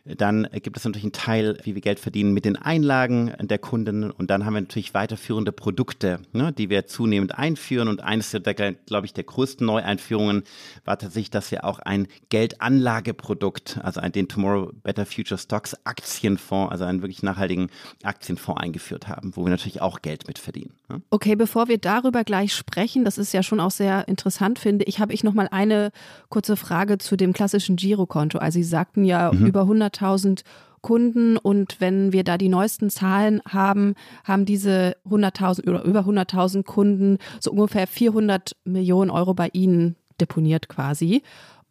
[0.07, 4.11] Dann gibt es natürlich einen Teil, wie wir Geld verdienen mit den Einlagen der Kunden.
[4.11, 7.89] Und dann haben wir natürlich weiterführende Produkte, ne, die wir zunehmend einführen.
[7.89, 10.45] Und eines der, glaube ich, der größten Neueinführungen
[10.85, 16.85] war tatsächlich, dass wir auch ein Geldanlageprodukt, also den Tomorrow Better Future Stocks Aktienfonds, also
[16.85, 17.71] einen wirklich nachhaltigen
[18.03, 20.75] Aktienfonds eingeführt haben, wo wir natürlich auch Geld mit verdienen.
[20.89, 21.01] Ne?
[21.11, 25.01] Okay, bevor wir darüber gleich sprechen, das ist ja schon auch sehr interessant, finde ich,
[25.01, 25.91] habe ich noch mal eine
[26.29, 28.39] kurze Frage zu dem klassischen Girokonto.
[28.39, 29.47] Also Sie sagten ja mhm.
[29.47, 30.43] über 100 100.000
[30.81, 36.63] Kunden und wenn wir da die neuesten Zahlen haben, haben diese 100.000 oder über 100.000
[36.65, 41.23] Kunden so ungefähr 400 Millionen Euro bei Ihnen deponiert quasi.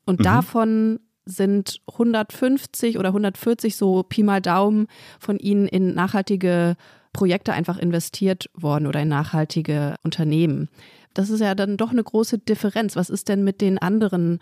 [0.06, 0.24] Und mhm.
[0.24, 4.88] davon sind 150 oder 140 so Pi mal Daumen
[5.20, 6.76] von Ihnen in nachhaltige
[7.14, 10.70] Projekte einfach investiert worden oder in nachhaltige Unternehmen.
[11.14, 12.96] Das ist ja dann doch eine große Differenz.
[12.96, 14.40] Was ist denn mit den anderen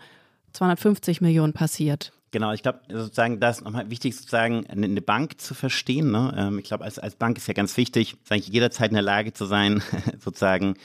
[0.54, 2.12] 250 Millionen passiert?
[2.32, 6.10] Genau, ich glaube, sozusagen, da ist nochmal wichtig, sozusagen eine Bank zu verstehen.
[6.10, 6.34] Ne?
[6.34, 9.34] Ähm, ich glaube, als, als Bank ist ja ganz wichtig, eigentlich jederzeit in der Lage
[9.34, 9.82] zu sein,
[10.18, 10.76] sozusagen,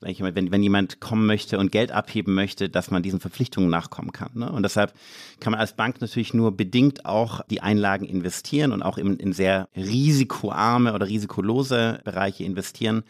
[0.00, 4.30] wenn, wenn jemand kommen möchte und Geld abheben möchte, dass man diesen Verpflichtungen nachkommen kann.
[4.32, 4.50] Ne?
[4.50, 4.94] Und deshalb
[5.40, 9.34] kann man als Bank natürlich nur bedingt auch die Einlagen investieren und auch in, in
[9.34, 13.04] sehr risikoarme oder risikolose Bereiche investieren.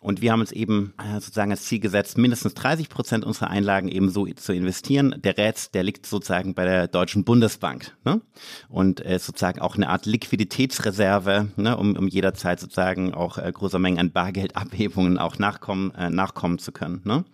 [0.00, 3.88] Und wir haben uns eben äh, sozusagen als Ziel gesetzt, mindestens 30 Prozent unserer Einlagen
[3.88, 5.14] eben so zu investieren.
[5.22, 7.94] Der Rest, der liegt sozusagen bei der Deutschen Bundesbank.
[8.04, 8.20] Ne?
[8.68, 11.76] Und äh, sozusagen auch eine Art Liquiditätsreserve, ne?
[11.76, 16.72] um, um jederzeit sozusagen auch äh, großer Mengen an Bargeldabhebungen auch nachkommen, äh, nachkommen zu
[16.72, 17.02] können.
[17.04, 17.24] Ne?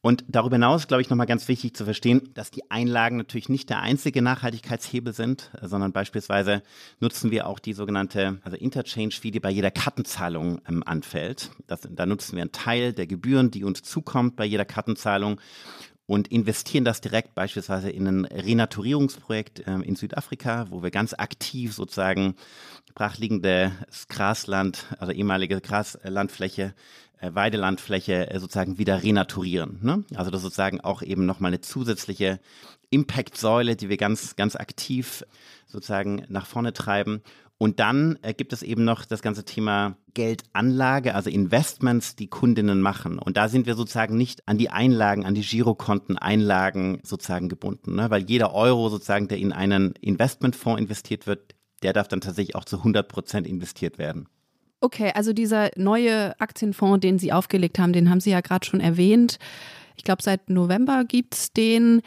[0.00, 3.68] Und darüber hinaus, glaube ich, nochmal ganz wichtig zu verstehen, dass die Einlagen natürlich nicht
[3.68, 6.62] der einzige Nachhaltigkeitshebel sind, sondern beispielsweise
[7.00, 11.50] nutzen wir auch die sogenannte also Interchange-Fee, die bei jeder Kartenzahlung ähm, anfällt.
[11.66, 15.40] Das, da nutzen wir einen Teil der Gebühren, die uns zukommt bei jeder Kartenzahlung
[16.08, 21.74] und investieren das direkt beispielsweise in ein Renaturierungsprojekt äh, in Südafrika, wo wir ganz aktiv
[21.74, 22.34] sozusagen
[22.94, 23.72] brachliegendes
[24.08, 26.72] Grasland, also ehemalige Graslandfläche
[27.20, 29.78] Weidelandfläche äh, sozusagen wieder renaturieren.
[29.82, 30.04] Ne?
[30.14, 32.40] Also das ist sozusagen auch eben nochmal eine zusätzliche
[32.90, 35.24] Impact-Säule, die wir ganz, ganz aktiv
[35.66, 37.22] sozusagen nach vorne treiben.
[37.58, 42.80] Und dann äh, gibt es eben noch das ganze Thema Geldanlage, also Investments, die Kundinnen
[42.80, 43.18] machen.
[43.18, 47.96] Und da sind wir sozusagen nicht an die Einlagen, an die Girokonten, Einlagen sozusagen gebunden,
[47.96, 48.10] ne?
[48.10, 52.64] weil jeder Euro sozusagen, der in einen Investmentfonds investiert wird, der darf dann tatsächlich auch
[52.64, 54.28] zu 100 Prozent investiert werden.
[54.80, 58.80] Okay, also dieser neue Aktienfonds, den Sie aufgelegt haben, den haben Sie ja gerade schon
[58.80, 59.38] erwähnt.
[59.96, 62.02] Ich glaube, seit November gibt es den.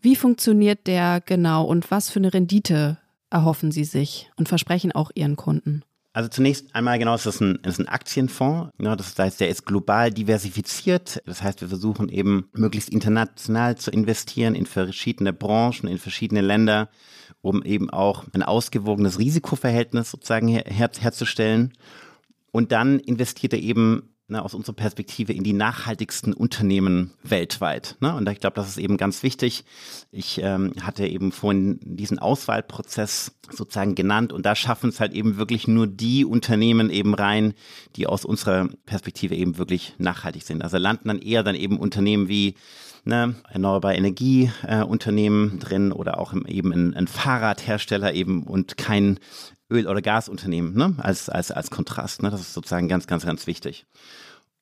[0.00, 2.98] Wie funktioniert der genau und was für eine Rendite
[3.30, 5.82] erhoffen Sie sich und versprechen auch Ihren Kunden?
[6.12, 8.72] Also zunächst einmal genau, es ist ein, ist ein Aktienfonds.
[8.80, 11.22] Ja, das heißt, der ist global diversifiziert.
[11.26, 16.88] Das heißt, wir versuchen eben möglichst international zu investieren in verschiedene Branchen, in verschiedene Länder,
[17.40, 21.74] um eben auch ein ausgewogenes Risikoverhältnis sozusagen her, her, herzustellen.
[22.50, 27.96] Und dann investiert er eben ne, aus unserer Perspektive in die nachhaltigsten Unternehmen weltweit.
[28.00, 28.14] Ne?
[28.14, 29.64] Und ich glaube, das ist eben ganz wichtig.
[30.10, 35.38] Ich ähm, hatte eben vorhin diesen Auswahlprozess sozusagen genannt und da schaffen es halt eben
[35.38, 37.54] wirklich nur die Unternehmen eben rein,
[37.96, 40.62] die aus unserer Perspektive eben wirklich nachhaltig sind.
[40.62, 42.54] Also landen dann eher dann eben Unternehmen wie
[43.04, 49.18] ne, erneuerbare Energieunternehmen äh, drin oder auch eben ein, ein Fahrradhersteller eben und kein
[49.70, 50.94] Öl- oder Gasunternehmen, ne?
[50.98, 52.22] als, als, als Kontrast.
[52.22, 52.30] Ne?
[52.30, 53.86] Das ist sozusagen ganz, ganz, ganz wichtig.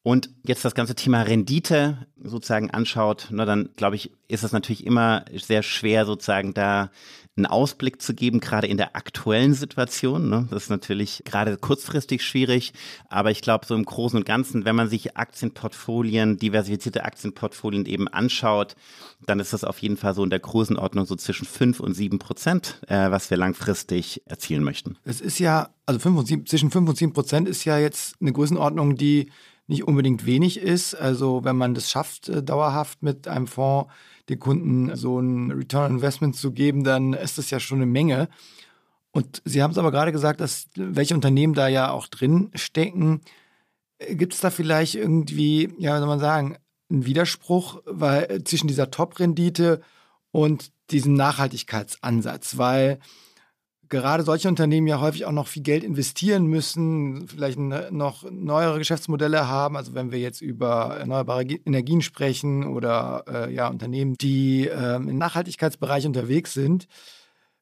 [0.02, 4.86] Und jetzt das ganze Thema Rendite sozusagen anschaut, ne, dann glaube ich, ist es natürlich
[4.86, 6.92] immer sehr schwer, sozusagen da
[7.36, 10.30] einen Ausblick zu geben, gerade in der aktuellen Situation.
[10.30, 10.46] Ne?
[10.50, 12.72] Das ist natürlich gerade kurzfristig schwierig,
[13.08, 18.08] aber ich glaube, so im Großen und Ganzen, wenn man sich Aktienportfolien, diversifizierte Aktienportfolien eben
[18.08, 18.74] anschaut,
[19.26, 22.18] dann ist das auf jeden Fall so in der Größenordnung so zwischen fünf und sieben
[22.18, 24.96] Prozent, äh, was wir langfristig erzielen möchten.
[25.04, 28.16] Es ist ja, also fünf und sieben, zwischen fünf und sieben Prozent ist ja jetzt
[28.20, 29.30] eine Größenordnung, die
[29.66, 30.94] nicht unbedingt wenig ist.
[30.94, 33.90] Also wenn man das schafft, äh, dauerhaft mit einem Fonds
[34.28, 37.86] den Kunden so ein Return on Investment zu geben, dann ist das ja schon eine
[37.86, 38.28] Menge.
[39.12, 43.22] Und Sie haben es aber gerade gesagt, dass welche Unternehmen da ja auch drin stecken.
[43.98, 46.58] Gibt es da vielleicht irgendwie, ja, wie soll man sagen,
[46.90, 49.80] einen Widerspruch äh, zwischen dieser Top-Rendite
[50.32, 52.58] und diesem Nachhaltigkeitsansatz?
[52.58, 52.98] Weil
[53.88, 59.48] gerade solche Unternehmen ja häufig auch noch viel Geld investieren müssen, vielleicht noch neuere Geschäftsmodelle
[59.48, 59.76] haben.
[59.76, 65.18] Also wenn wir jetzt über erneuerbare Energien sprechen oder äh, ja Unternehmen, die äh, im
[65.18, 66.86] Nachhaltigkeitsbereich unterwegs sind.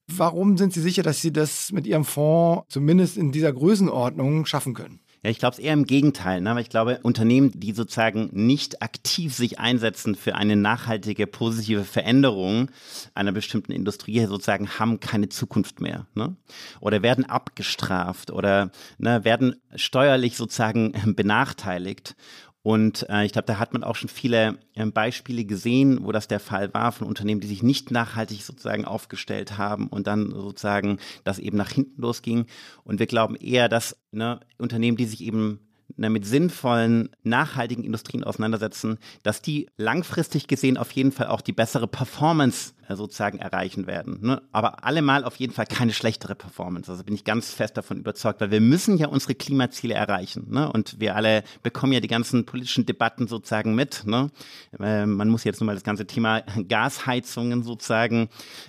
[0.07, 4.75] Warum sind Sie sicher, dass Sie das mit Ihrem Fonds zumindest in dieser Größenordnung schaffen
[4.75, 5.01] können?
[5.25, 6.43] Ja, ich glaube es eher im Gegenteil.
[6.43, 6.51] Ne?
[6.51, 12.71] Aber ich glaube, Unternehmen, die sozusagen nicht aktiv sich einsetzen für eine nachhaltige, positive Veränderung
[13.15, 16.07] einer bestimmten Industrie, sozusagen haben keine Zukunft mehr.
[16.15, 16.37] Ne?
[16.81, 22.17] Oder werden abgestraft oder ne, werden steuerlich sozusagen benachteiligt.
[22.65, 26.29] Und äh, ich glaube, da hat man auch schon viele äh, Beispiele gesehen, wo das
[26.29, 30.99] der Fall war von Unternehmen, die sich nicht nachhaltig sozusagen aufgestellt haben und dann sozusagen
[31.25, 32.47] das eben nach hinten losging.
[32.83, 35.61] Und wir glauben eher, dass ne, Unternehmen, die sich eben
[35.97, 41.87] mit sinnvollen, nachhaltigen Industrien auseinandersetzen, dass die langfristig gesehen auf jeden Fall auch die bessere
[41.87, 44.19] Performance äh, sozusagen erreichen werden.
[44.21, 44.43] Ne?
[44.53, 46.91] Aber allemal auf jeden Fall keine schlechtere Performance.
[46.91, 50.47] Also bin ich ganz fest davon überzeugt, weil wir müssen ja unsere Klimaziele erreichen.
[50.51, 50.71] Ne?
[50.71, 54.03] Und wir alle bekommen ja die ganzen politischen Debatten sozusagen mit.
[54.05, 54.31] Ne?
[54.79, 58.29] Äh, man muss jetzt nur mal das ganze Thema Gasheizungen sozusagen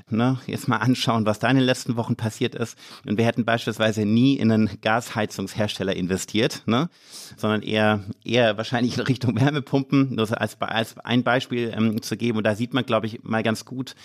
[0.10, 2.78] ne, jetzt mal anschauen, was da in den letzten Wochen passiert ist.
[3.06, 6.90] Und wir hätten beispielsweise nie in einen Gasheizungshersteller investiert, ne?
[7.38, 12.38] Sondern eher, eher wahrscheinlich in Richtung Wärmepumpen, nur als, als ein Beispiel ähm, zu geben.
[12.38, 13.96] Und da sieht man, glaube ich, mal ganz gut,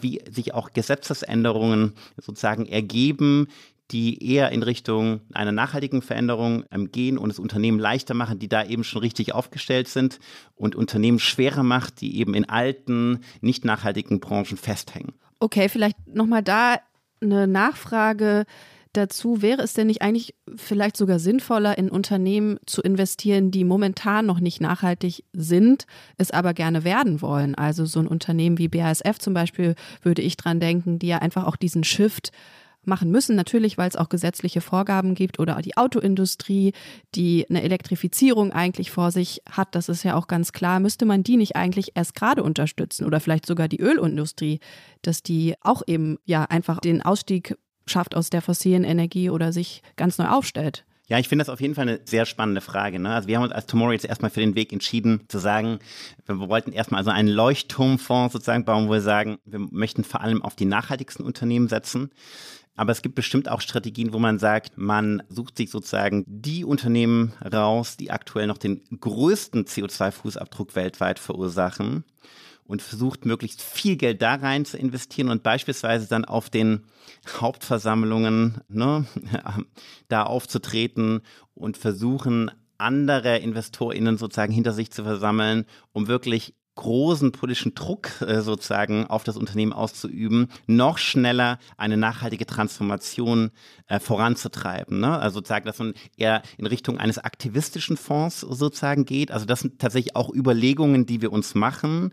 [0.00, 3.48] wie sich auch Gesetzesänderungen sozusagen ergeben,
[3.90, 8.48] die eher in Richtung einer nachhaltigen Veränderung ähm, gehen und es Unternehmen leichter machen, die
[8.48, 10.18] da eben schon richtig aufgestellt sind
[10.56, 15.14] und Unternehmen schwerer macht, die eben in alten, nicht nachhaltigen Branchen festhängen.
[15.40, 16.76] Okay, vielleicht nochmal da
[17.20, 18.44] eine Nachfrage
[18.98, 24.26] dazu, wäre es denn nicht eigentlich vielleicht sogar sinnvoller, in Unternehmen zu investieren, die momentan
[24.26, 27.54] noch nicht nachhaltig sind, es aber gerne werden wollen?
[27.54, 31.46] Also so ein Unternehmen wie BASF zum Beispiel würde ich dran denken, die ja einfach
[31.46, 32.30] auch diesen Shift
[32.88, 36.72] machen müssen, natürlich, weil es auch gesetzliche Vorgaben gibt oder die Autoindustrie,
[37.14, 41.22] die eine Elektrifizierung eigentlich vor sich hat, das ist ja auch ganz klar, müsste man
[41.22, 43.04] die nicht eigentlich erst gerade unterstützen?
[43.04, 44.58] Oder vielleicht sogar die Ölindustrie,
[45.02, 47.56] dass die auch eben ja einfach den Ausstieg
[47.88, 50.84] schafft aus der fossilen Energie oder sich ganz neu aufstellt?
[51.08, 52.98] Ja, ich finde das auf jeden Fall eine sehr spannende Frage.
[52.98, 53.14] Ne?
[53.14, 55.78] Also wir haben uns als Tomorrow jetzt erstmal für den Weg entschieden, zu sagen,
[56.26, 60.42] wir wollten erstmal also einen Leuchtturmfonds sozusagen bauen, wo wir sagen, wir möchten vor allem
[60.42, 62.10] auf die nachhaltigsten Unternehmen setzen.
[62.76, 67.32] Aber es gibt bestimmt auch Strategien, wo man sagt, man sucht sich sozusagen die Unternehmen
[67.42, 72.04] raus, die aktuell noch den größten CO2-Fußabdruck weltweit verursachen
[72.68, 76.84] und versucht möglichst viel Geld da rein zu investieren und beispielsweise dann auf den
[77.40, 79.06] Hauptversammlungen ne,
[80.08, 81.22] da aufzutreten
[81.54, 88.40] und versuchen, andere InvestorInnen sozusagen hinter sich zu versammeln, um wirklich großen politischen Druck äh,
[88.40, 93.50] sozusagen auf das Unternehmen auszuüben, noch schneller eine nachhaltige Transformation
[93.88, 95.00] äh, voranzutreiben.
[95.00, 95.18] Ne?
[95.18, 99.32] Also sozusagen, dass man eher in Richtung eines aktivistischen Fonds sozusagen geht.
[99.32, 102.12] Also das sind tatsächlich auch Überlegungen, die wir uns machen.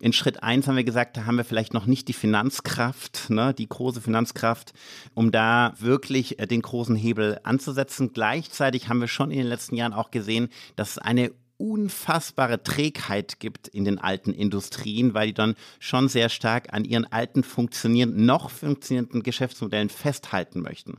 [0.00, 3.52] In Schritt eins haben wir gesagt, da haben wir vielleicht noch nicht die Finanzkraft, ne,
[3.52, 4.72] die große Finanzkraft,
[5.12, 8.14] um da wirklich äh, den großen Hebel anzusetzen.
[8.14, 13.40] Gleichzeitig haben wir schon in den letzten Jahren auch gesehen, dass es eine unfassbare Trägheit
[13.40, 18.26] gibt in den alten Industrien, weil die dann schon sehr stark an ihren alten funktionierenden,
[18.26, 20.98] noch funktionierenden Geschäftsmodellen festhalten möchten.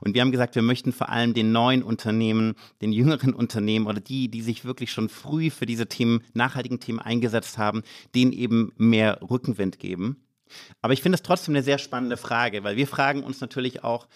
[0.00, 4.00] Und wir haben gesagt, wir möchten vor allem den neuen Unternehmen, den jüngeren Unternehmen oder
[4.00, 7.82] die, die sich wirklich schon früh für diese Themen, nachhaltigen Themen eingesetzt haben,
[8.14, 10.24] denen eben mehr Rückenwind geben.
[10.80, 14.08] Aber ich finde es trotzdem eine sehr spannende Frage, weil wir fragen uns natürlich auch,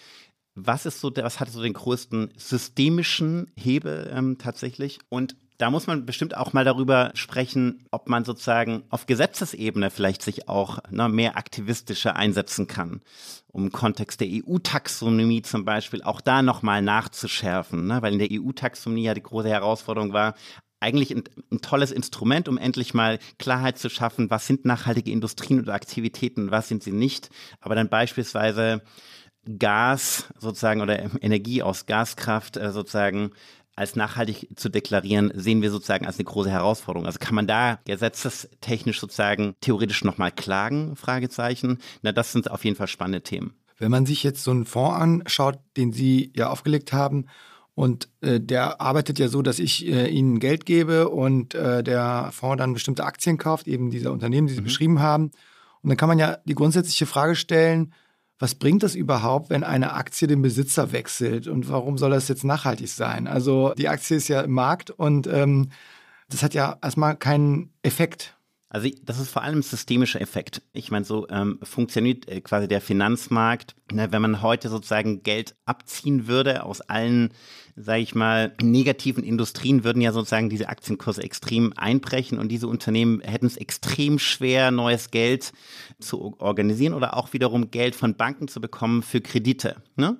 [0.55, 4.99] was ist so, was hat so den größten systemischen Hebel ähm, tatsächlich?
[5.09, 10.21] Und da muss man bestimmt auch mal darüber sprechen, ob man sozusagen auf Gesetzesebene vielleicht
[10.21, 13.01] sich auch ne, mehr aktivistischer einsetzen kann,
[13.51, 18.01] um im Kontext der EU-Taxonomie zum Beispiel auch da nochmal nachzuschärfen, ne?
[18.01, 20.35] weil in der EU-Taxonomie ja die große Herausforderung war,
[20.79, 25.61] eigentlich ein, ein, tolles Instrument, um endlich mal Klarheit zu schaffen, was sind nachhaltige Industrien
[25.61, 27.29] oder Aktivitäten was sind sie nicht.
[27.61, 28.81] Aber dann beispielsweise
[29.59, 33.31] Gas sozusagen oder Energie aus Gaskraft äh, sozusagen
[33.75, 37.05] als nachhaltig zu deklarieren, sehen wir sozusagen als eine große Herausforderung.
[37.05, 40.95] Also kann man da gesetzestechnisch sozusagen theoretisch nochmal klagen?
[40.95, 41.79] Fragezeichen.
[42.01, 43.53] Na, das sind auf jeden Fall spannende Themen.
[43.79, 47.25] Wenn man sich jetzt so einen Fonds anschaut, den Sie ja aufgelegt haben,
[47.75, 52.29] und äh, der arbeitet ja so, dass ich äh, Ihnen Geld gebe und äh, der
[52.31, 54.65] Fonds dann bestimmte Aktien kauft, eben dieser Unternehmen, die Sie mhm.
[54.65, 55.31] beschrieben haben.
[55.81, 57.93] Und dann kann man ja die grundsätzliche Frage stellen,
[58.43, 62.43] was bringt das überhaupt, wenn eine Aktie den Besitzer wechselt und warum soll das jetzt
[62.43, 63.25] nachhaltig sein?
[63.25, 65.69] Also die Aktie ist ja im Markt und ähm,
[66.27, 68.37] das hat ja erstmal keinen Effekt.
[68.73, 70.63] Also das ist vor allem ein systemischer Effekt.
[70.73, 73.75] Ich meine, so ähm, funktioniert äh, quasi der Finanzmarkt.
[73.91, 77.29] Ne, wenn man heute sozusagen Geld abziehen würde aus allen,
[77.75, 83.21] sage ich mal, negativen Industrien, würden ja sozusagen diese Aktienkurse extrem einbrechen und diese Unternehmen
[83.21, 85.53] hätten es extrem schwer, neues Geld
[85.99, 89.75] zu organisieren oder auch wiederum Geld von Banken zu bekommen für Kredite.
[89.97, 90.17] Ne?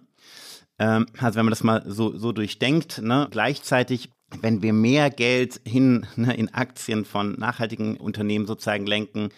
[0.77, 3.27] Ähm, also wenn man das mal so, so durchdenkt, ne?
[3.31, 4.11] gleichzeitig
[4.41, 9.29] wenn wir mehr Geld hin ne, in Aktien von nachhaltigen Unternehmen sozusagen lenken,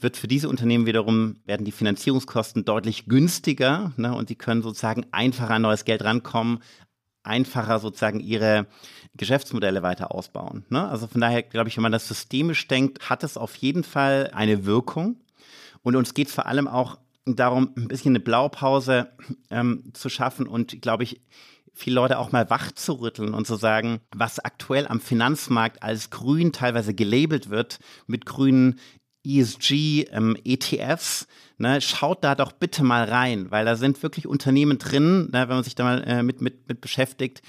[0.00, 5.06] wird für diese Unternehmen wiederum, werden die Finanzierungskosten deutlich günstiger ne, und sie können sozusagen
[5.12, 6.60] einfacher an neues Geld rankommen,
[7.22, 8.66] einfacher sozusagen ihre
[9.16, 10.64] Geschäftsmodelle weiter ausbauen.
[10.68, 10.86] Ne?
[10.88, 14.30] Also von daher glaube ich, wenn man das systemisch denkt, hat es auf jeden Fall
[14.34, 15.16] eine Wirkung.
[15.82, 19.08] Und uns geht vor allem auch darum, ein bisschen eine Blaupause
[19.50, 21.20] ähm, zu schaffen und, glaube ich,
[21.74, 26.10] viele Leute auch mal wach zu rütteln und zu sagen, was aktuell am Finanzmarkt als
[26.10, 28.78] grün teilweise gelabelt wird, mit grünen
[29.26, 30.06] ESG-ETFs,
[31.22, 35.48] ähm, ne, schaut da doch bitte mal rein, weil da sind wirklich Unternehmen drin, ne,
[35.48, 37.42] wenn man sich da mal äh, mit, mit, mit beschäftigt,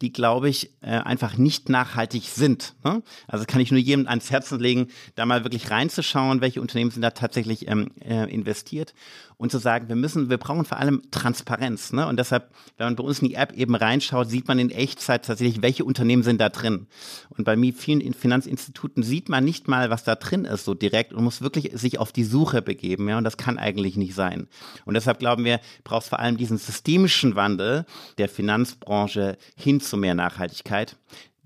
[0.00, 2.74] die, glaube ich, äh, einfach nicht nachhaltig sind.
[2.84, 3.02] Ne?
[3.26, 7.02] Also kann ich nur jedem ans Herzen legen, da mal wirklich reinzuschauen, welche Unternehmen sind
[7.02, 8.94] da tatsächlich ähm, äh, investiert
[9.38, 11.92] und zu sagen, wir müssen, wir brauchen vor allem Transparenz.
[11.92, 12.06] Ne?
[12.06, 15.24] Und deshalb, wenn man bei uns in die App eben reinschaut, sieht man in Echtzeit
[15.24, 16.88] tatsächlich, welche Unternehmen sind da drin.
[17.30, 21.22] Und bei vielen Finanzinstituten sieht man nicht mal, was da drin ist, so direkt und
[21.22, 23.08] muss wirklich sich auf die Suche begeben.
[23.08, 23.18] Ja?
[23.18, 24.48] Und das kann eigentlich nicht sein.
[24.84, 27.86] Und deshalb glauben wir, braucht es vor allem diesen systemischen Wandel
[28.18, 30.96] der Finanzbranche hin zu mehr Nachhaltigkeit.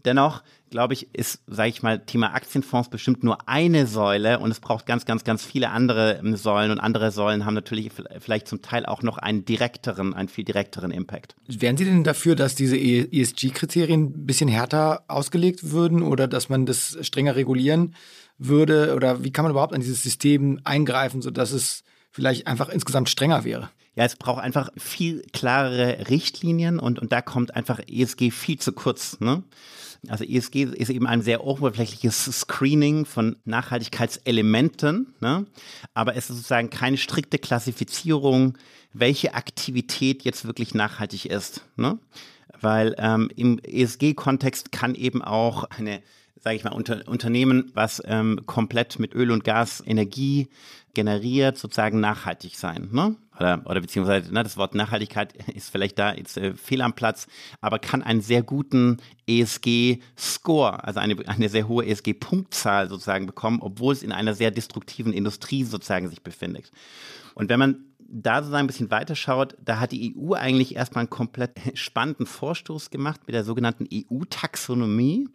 [0.04, 0.42] Dennoch
[0.72, 4.86] glaube ich, ist, sage ich mal, Thema Aktienfonds bestimmt nur eine Säule und es braucht
[4.86, 8.84] ganz, ganz, ganz viele andere ähm, Säulen und andere Säulen haben natürlich vielleicht zum Teil
[8.86, 11.36] auch noch einen direkteren, einen viel direkteren Impact.
[11.46, 16.66] Wären Sie denn dafür, dass diese ESG-Kriterien ein bisschen härter ausgelegt würden oder dass man
[16.66, 17.94] das strenger regulieren
[18.38, 23.08] würde oder wie kann man überhaupt an dieses System eingreifen, sodass es vielleicht einfach insgesamt
[23.08, 23.70] strenger wäre?
[23.94, 28.72] Ja, es braucht einfach viel klarere Richtlinien und, und da kommt einfach ESG viel zu
[28.72, 29.20] kurz.
[29.20, 29.42] Ne?
[30.08, 35.46] Also ESG ist eben ein sehr oberflächliches Screening von Nachhaltigkeitselementen, ne?
[35.92, 38.56] aber es ist sozusagen keine strikte Klassifizierung,
[38.94, 41.66] welche Aktivität jetzt wirklich nachhaltig ist.
[41.76, 41.98] Ne?
[42.60, 46.02] Weil ähm, im ESG-Kontext kann eben auch eine
[46.42, 50.48] sage ich mal, unter, Unternehmen, was ähm, komplett mit Öl und Gas Energie
[50.94, 52.88] generiert, sozusagen nachhaltig sein.
[52.92, 53.16] Ne?
[53.38, 57.26] Oder, oder beziehungsweise ne, das Wort Nachhaltigkeit ist vielleicht da jetzt äh, fehl am Platz,
[57.60, 63.92] aber kann einen sehr guten ESG-Score, also eine, eine sehr hohe ESG-Punktzahl sozusagen bekommen, obwohl
[63.94, 66.70] es in einer sehr destruktiven Industrie sozusagen sich befindet.
[67.34, 71.10] Und wenn man da sozusagen ein bisschen weiterschaut, da hat die EU eigentlich erstmal einen
[71.10, 75.28] komplett spannenden Vorstoß gemacht mit der sogenannten EU-Taxonomie,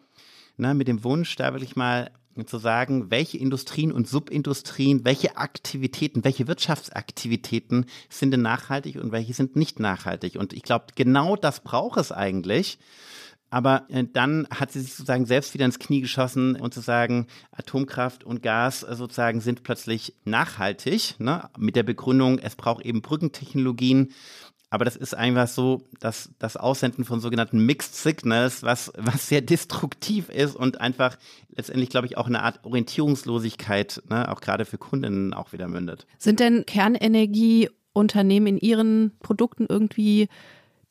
[0.58, 2.12] ne, mit dem Wunsch, da wirklich mal
[2.46, 9.34] zu sagen, welche Industrien und Subindustrien, welche Aktivitäten, welche Wirtschaftsaktivitäten sind denn nachhaltig und welche
[9.34, 10.36] sind nicht nachhaltig.
[10.36, 12.78] Und ich glaube, genau das braucht es eigentlich.
[13.50, 17.28] Aber äh, dann hat sie sich sozusagen selbst wieder ins Knie geschossen und zu sagen,
[17.52, 21.50] Atomkraft und Gas äh, sozusagen sind plötzlich nachhaltig, ne?
[21.58, 24.14] mit der Begründung, es braucht eben Brückentechnologien.
[24.70, 29.42] Aber das ist einfach so, dass das Aussenden von sogenannten Mixed Signals, was, was sehr
[29.42, 31.18] destruktiv ist und einfach
[31.50, 36.06] letztendlich, glaube ich, auch eine Art Orientierungslosigkeit, ne, auch gerade für Kundinnen auch wieder mündet.
[36.18, 40.28] Sind denn Kernenergieunternehmen in ihren Produkten irgendwie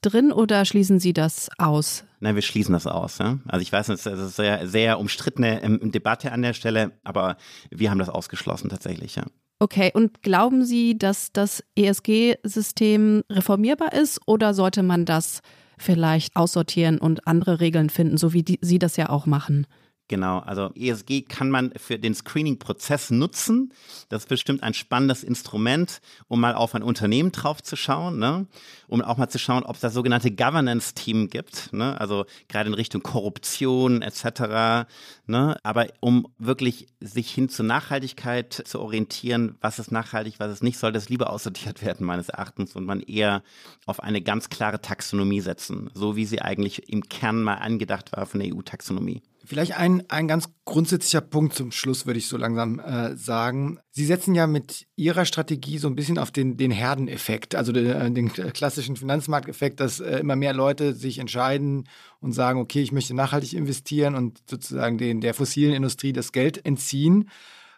[0.01, 2.05] drin oder schließen Sie das aus?
[2.21, 3.19] Nein, wir schließen das aus.
[3.19, 3.39] Ja?
[3.47, 7.37] Also ich weiß, es ist sehr, sehr umstrittene ähm, Debatte an der Stelle, aber
[7.71, 9.25] wir haben das ausgeschlossen tatsächlich, ja.
[9.59, 15.41] Okay, und glauben Sie, dass das ESG-System reformierbar ist oder sollte man das
[15.79, 19.67] vielleicht aussortieren und andere Regeln finden, so wie die, Sie das ja auch machen?
[20.09, 23.73] Genau, also ESG kann man für den Screening-Prozess nutzen.
[24.09, 28.47] Das ist bestimmt ein spannendes Instrument, um mal auf ein Unternehmen drauf zu schauen, ne?
[28.87, 32.01] um auch mal zu schauen, ob es da sogenannte Governance-Team gibt, ne?
[32.01, 34.87] also gerade in Richtung Korruption etc.
[35.27, 35.57] Ne?
[35.65, 40.79] Aber um wirklich sich hin zur Nachhaltigkeit zu orientieren, was ist nachhaltig, was ist nicht,
[40.79, 43.43] soll das lieber aussortiert werden meines Erachtens und man eher
[43.87, 48.27] auf eine ganz klare Taxonomie setzen, so wie sie eigentlich im Kern mal angedacht war
[48.27, 49.23] von der EU-Taxonomie.
[49.47, 53.79] Vielleicht ein, ein ganz grundsätzlicher Punkt zum Schluss, würde ich so langsam äh, sagen.
[53.91, 57.87] Sie setzen ja mit Ihrer Strategie so ein bisschen auf den, den Herdeneffekt, also den,
[57.87, 61.89] äh, den klassischen Finanzmarkteffekt, dass äh, immer mehr Leute sich entscheiden
[62.21, 66.67] und sagen, okay, ich möchte nachhaltig investieren und sozusagen den, der fossilen Industrie das Geld
[66.67, 67.31] entziehen.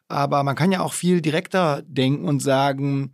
[0.09, 3.13] Aber man kann ja auch viel direkter denken und sagen,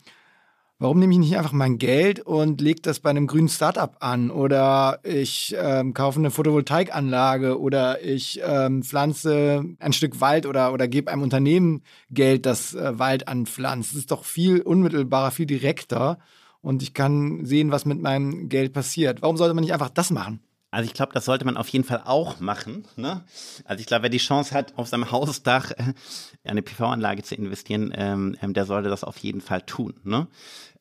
[0.80, 4.30] Warum nehme ich nicht einfach mein Geld und lege das bei einem grünen Startup an?
[4.32, 10.88] Oder ich ähm, kaufe eine Photovoltaikanlage oder ich ähm, pflanze ein Stück Wald oder, oder
[10.88, 13.92] gebe einem Unternehmen Geld, das äh, Wald anpflanzt.
[13.92, 16.18] Das ist doch viel unmittelbarer, viel direkter
[16.60, 19.22] und ich kann sehen, was mit meinem Geld passiert.
[19.22, 20.40] Warum sollte man nicht einfach das machen?
[20.74, 22.84] Also ich glaube, das sollte man auf jeden Fall auch machen.
[22.96, 23.22] Ne?
[23.64, 25.94] Also ich glaube, wer die Chance hat, auf seinem Hausdach äh,
[26.42, 29.94] eine PV-Anlage zu investieren, ähm, ähm, der sollte das auf jeden Fall tun.
[30.02, 30.26] Ne?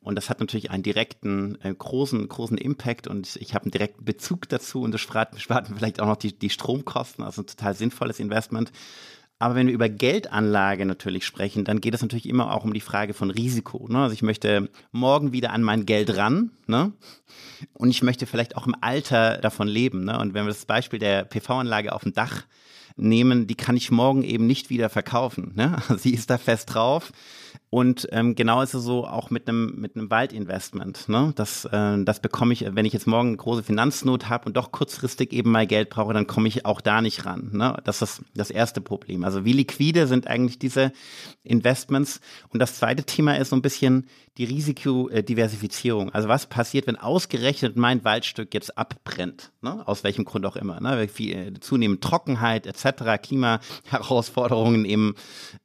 [0.02, 4.04] Und das hat natürlich einen direkten, äh, großen, großen Impact und ich habe einen direkten
[4.04, 7.76] Bezug dazu und das spart, spart vielleicht auch noch die, die Stromkosten, also ein total
[7.76, 8.72] sinnvolles Investment.
[9.44, 12.80] Aber wenn wir über Geldanlage natürlich sprechen, dann geht es natürlich immer auch um die
[12.80, 13.90] Frage von Risiko.
[13.90, 14.04] Ne?
[14.04, 16.94] Also ich möchte morgen wieder an mein Geld ran ne?
[17.74, 20.06] und ich möchte vielleicht auch im Alter davon leben.
[20.06, 20.18] Ne?
[20.18, 22.44] Und wenn wir das Beispiel der PV-Anlage auf dem Dach
[22.96, 25.52] nehmen, die kann ich morgen eben nicht wieder verkaufen.
[25.56, 25.76] Ne?
[25.98, 27.12] Sie ist da fest drauf.
[27.74, 31.10] Und ähm, genau ist es so auch mit einem mit Waldinvestment.
[31.10, 31.34] Ne?
[31.36, 34.72] Das, äh, das bekomme ich, wenn ich jetzt morgen eine große Finanznot habe und doch
[34.72, 37.50] kurzfristig eben mal Geld brauche, dann komme ich auch da nicht ran.
[37.52, 37.76] Ne?
[37.84, 39.24] Das ist das erste Problem.
[39.24, 40.92] Also wie liquide sind eigentlich diese
[41.42, 42.22] Investments?
[42.50, 44.06] Und das zweite Thema ist so ein bisschen
[44.38, 46.12] die Risikodiversifizierung.
[46.12, 49.52] Also was passiert, wenn ausgerechnet mein Waldstück jetzt abbrennt?
[49.62, 49.82] Ne?
[49.88, 50.80] Aus welchem Grund auch immer.
[50.80, 51.08] Ne?
[51.08, 55.16] Viel, äh, zunehmend Trockenheit etc., Klimaherausforderungen eben.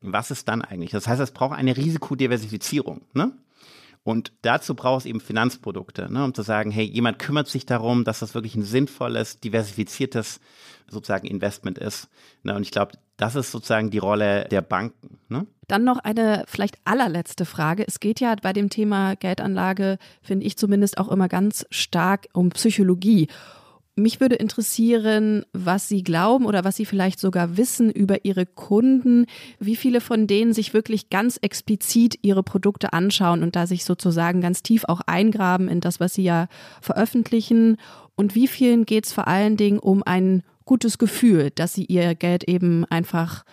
[0.00, 0.90] Was ist dann eigentlich?
[0.90, 3.03] Das heißt, es braucht eine Risikodiversifizierung.
[3.12, 3.32] Ne?
[4.05, 8.05] Und dazu braucht es eben Finanzprodukte, ne, um zu sagen, hey, jemand kümmert sich darum,
[8.05, 10.40] dass das wirklich ein sinnvolles, diversifiziertes
[10.88, 12.09] sozusagen Investment ist.
[12.42, 15.18] Ne, und ich glaube, das ist sozusagen die Rolle der Banken.
[15.28, 15.46] Ne?
[15.66, 17.86] Dann noch eine vielleicht allerletzte Frage.
[17.86, 22.49] Es geht ja bei dem Thema Geldanlage, finde ich zumindest auch immer ganz stark um
[22.51, 23.28] Psychologie.
[23.99, 29.26] Mich würde interessieren, was Sie glauben oder was Sie vielleicht sogar wissen über Ihre Kunden,
[29.59, 34.40] wie viele von denen sich wirklich ganz explizit Ihre Produkte anschauen und da sich sozusagen
[34.40, 36.46] ganz tief auch eingraben in das, was Sie ja
[36.80, 37.76] veröffentlichen
[38.14, 42.14] und wie vielen geht es vor allen Dingen um ein gutes Gefühl, dass Sie Ihr
[42.14, 43.44] Geld eben einfach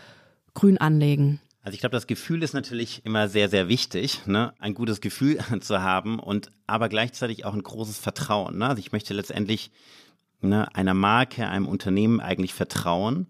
[0.54, 1.42] grün anlegen.
[1.64, 4.54] Also ich glaube, das Gefühl ist natürlich immer sehr, sehr wichtig, ne?
[4.60, 8.60] ein gutes Gefühl zu haben und aber gleichzeitig auch ein großes Vertrauen.
[8.60, 8.68] Ne?
[8.68, 9.72] Also ich möchte letztendlich
[10.46, 13.28] ne, einer Marke, einem Unternehmen eigentlich vertrauen.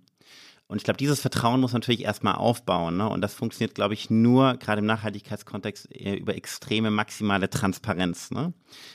[0.68, 2.98] Und ich glaube, dieses Vertrauen muss man natürlich erstmal aufbauen.
[2.98, 3.08] Ne?
[3.08, 8.32] Und das funktioniert, glaube ich, nur gerade im Nachhaltigkeitskontext über extreme maximale Transparenz.
[8.32, 8.52] Ne?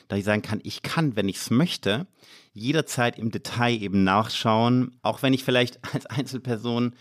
[0.08, 2.08] Da ich sagen kann, ich kann, wenn ich es möchte,
[2.52, 6.94] jederzeit im Detail eben nachschauen, auch wenn ich vielleicht als Einzelperson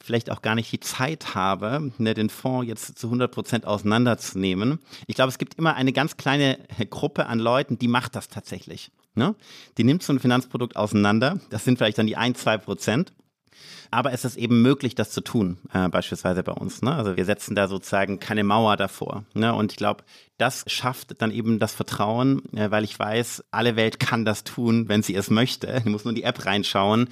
[0.00, 4.78] vielleicht auch gar nicht die Zeit habe, ne, den Fonds jetzt zu 100 Prozent auseinanderzunehmen.
[5.06, 6.58] Ich glaube, es gibt immer eine ganz kleine
[6.90, 8.90] Gruppe an Leuten, die macht das tatsächlich.
[9.16, 9.34] Ne?
[9.78, 11.40] Die nimmt so ein Finanzprodukt auseinander.
[11.50, 13.12] Das sind vielleicht dann die ein, zwei Prozent.
[13.90, 16.82] Aber es ist eben möglich, das zu tun, äh, beispielsweise bei uns.
[16.82, 16.94] Ne?
[16.94, 19.24] Also wir setzen da sozusagen keine Mauer davor.
[19.34, 19.54] Ne?
[19.54, 20.04] Und ich glaube,
[20.38, 24.88] das schafft dann eben das Vertrauen, äh, weil ich weiß, alle Welt kann das tun,
[24.88, 25.74] wenn sie es möchte.
[25.78, 27.08] Ich muss nur in die App reinschauen.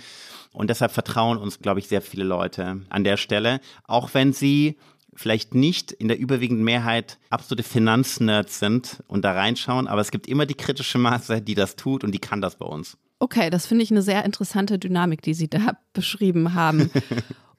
[0.53, 4.77] Und deshalb vertrauen uns, glaube ich, sehr viele Leute an der Stelle, auch wenn sie
[5.15, 10.27] vielleicht nicht in der überwiegenden Mehrheit absolute Finanznerds sind und da reinschauen, aber es gibt
[10.27, 12.97] immer die kritische Masse, die das tut und die kann das bei uns.
[13.19, 16.91] Okay, das finde ich eine sehr interessante Dynamik, die Sie da beschrieben haben.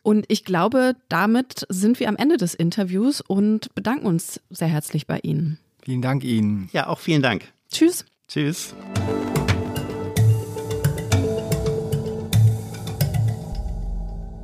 [0.03, 5.07] Und ich glaube, damit sind wir am Ende des Interviews und bedanken uns sehr herzlich
[5.07, 5.57] bei Ihnen.
[5.81, 6.69] Vielen Dank Ihnen.
[6.73, 7.51] Ja, auch vielen Dank.
[7.71, 8.05] Tschüss.
[8.27, 8.75] Tschüss.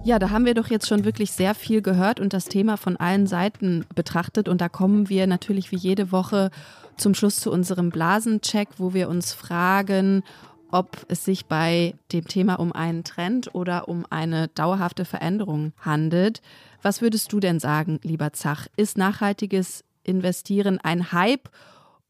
[0.04, 2.98] Ja, da haben wir doch jetzt schon wirklich sehr viel gehört und das Thema von
[2.98, 4.50] allen Seiten betrachtet.
[4.50, 6.50] Und da kommen wir natürlich wie jede Woche
[6.98, 10.24] zum Schluss zu unserem Blasencheck, wo wir uns fragen,
[10.72, 16.42] ob es sich bei dem Thema um einen Trend oder um eine dauerhafte Veränderung handelt.
[16.82, 18.68] Was würdest du denn sagen, lieber Zach?
[18.78, 21.48] Ist nachhaltiges Investieren ein Hype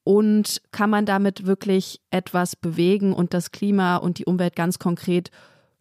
[0.06, 5.30] und kann man damit wirklich etwas bewegen und das Klima und die Umwelt ganz konkret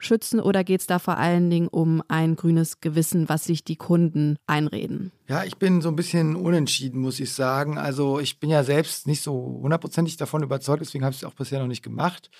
[0.04, 3.76] schützen oder geht es da vor allen Dingen um ein grünes Gewissen, was sich die
[3.76, 5.12] Kunden einreden?
[5.28, 7.78] Ja, ich bin so ein bisschen unentschieden, muss ich sagen.
[7.78, 11.34] Also ich bin ja selbst nicht so hundertprozentig davon überzeugt, deswegen habe ich es auch
[11.34, 12.30] bisher noch nicht gemacht.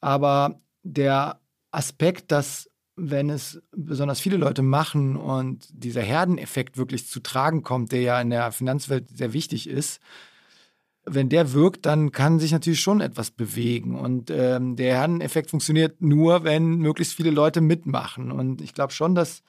[0.00, 1.40] Aber der
[1.70, 7.92] Aspekt, dass wenn es besonders viele Leute machen und dieser Herdeneffekt wirklich zu tragen kommt,
[7.92, 10.00] der ja in der Finanzwelt sehr wichtig ist,
[11.08, 13.96] wenn der wirkt, dann kann sich natürlich schon etwas bewegen.
[13.96, 18.32] Und ähm, der Herdeneffekt funktioniert nur, wenn möglichst viele Leute mitmachen.
[18.32, 19.42] Und ich glaube schon, dass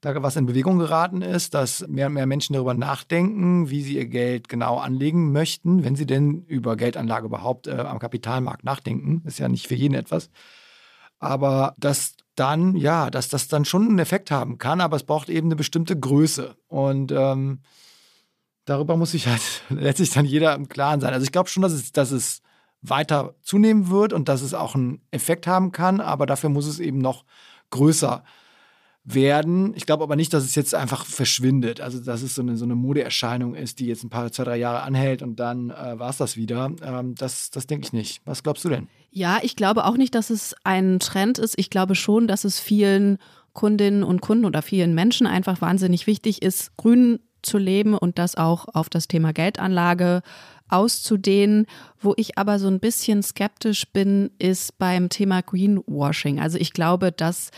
[0.00, 3.96] da was in Bewegung geraten ist, dass mehr und mehr Menschen darüber nachdenken, wie sie
[3.96, 9.22] ihr Geld genau anlegen möchten, wenn sie denn über Geldanlage überhaupt äh, am Kapitalmarkt nachdenken.
[9.24, 10.30] ist ja nicht für jeden etwas.
[11.20, 15.30] Aber dass dann, ja, dass das dann schon einen Effekt haben kann, aber es braucht
[15.30, 16.56] eben eine bestimmte Größe.
[16.66, 17.60] Und ähm,
[18.64, 21.12] darüber muss sich halt letztlich dann jeder im Klaren sein.
[21.12, 22.40] Also ich glaube schon, dass es, dass es
[22.82, 26.80] weiter zunehmen wird und dass es auch einen Effekt haben kann, aber dafür muss es
[26.80, 27.24] eben noch
[27.70, 28.22] größer
[29.04, 29.74] werden.
[29.74, 31.80] Ich glaube aber nicht, dass es jetzt einfach verschwindet.
[31.80, 34.56] Also dass es so eine, so eine Modeerscheinung ist, die jetzt ein paar, zwei, drei
[34.56, 36.72] Jahre anhält und dann äh, war es das wieder.
[36.82, 38.22] Ähm, das das denke ich nicht.
[38.24, 38.88] Was glaubst du denn?
[39.10, 41.54] Ja, ich glaube auch nicht, dass es ein Trend ist.
[41.58, 43.18] Ich glaube schon, dass es vielen
[43.52, 48.36] Kundinnen und Kunden oder vielen Menschen einfach wahnsinnig wichtig ist, grün zu leben und das
[48.36, 50.22] auch auf das Thema Geldanlage
[50.68, 51.66] auszudehnen.
[52.00, 56.40] Wo ich aber so ein bisschen skeptisch bin, ist beim Thema Greenwashing.
[56.40, 57.50] Also ich glaube, dass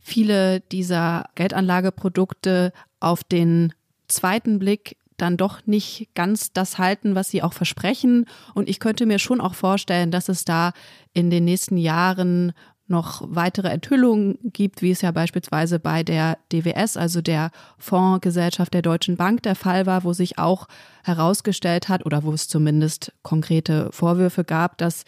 [0.00, 3.72] viele dieser Geldanlageprodukte auf den
[4.08, 8.26] zweiten Blick dann doch nicht ganz das halten, was sie auch versprechen.
[8.54, 10.72] Und ich könnte mir schon auch vorstellen, dass es da
[11.12, 12.52] in den nächsten Jahren
[12.86, 18.82] noch weitere Enthüllungen gibt, wie es ja beispielsweise bei der DWS, also der Fondsgesellschaft der
[18.82, 20.68] Deutschen Bank, der Fall war, wo sich auch
[21.02, 25.04] herausgestellt hat oder wo es zumindest konkrete Vorwürfe gab, dass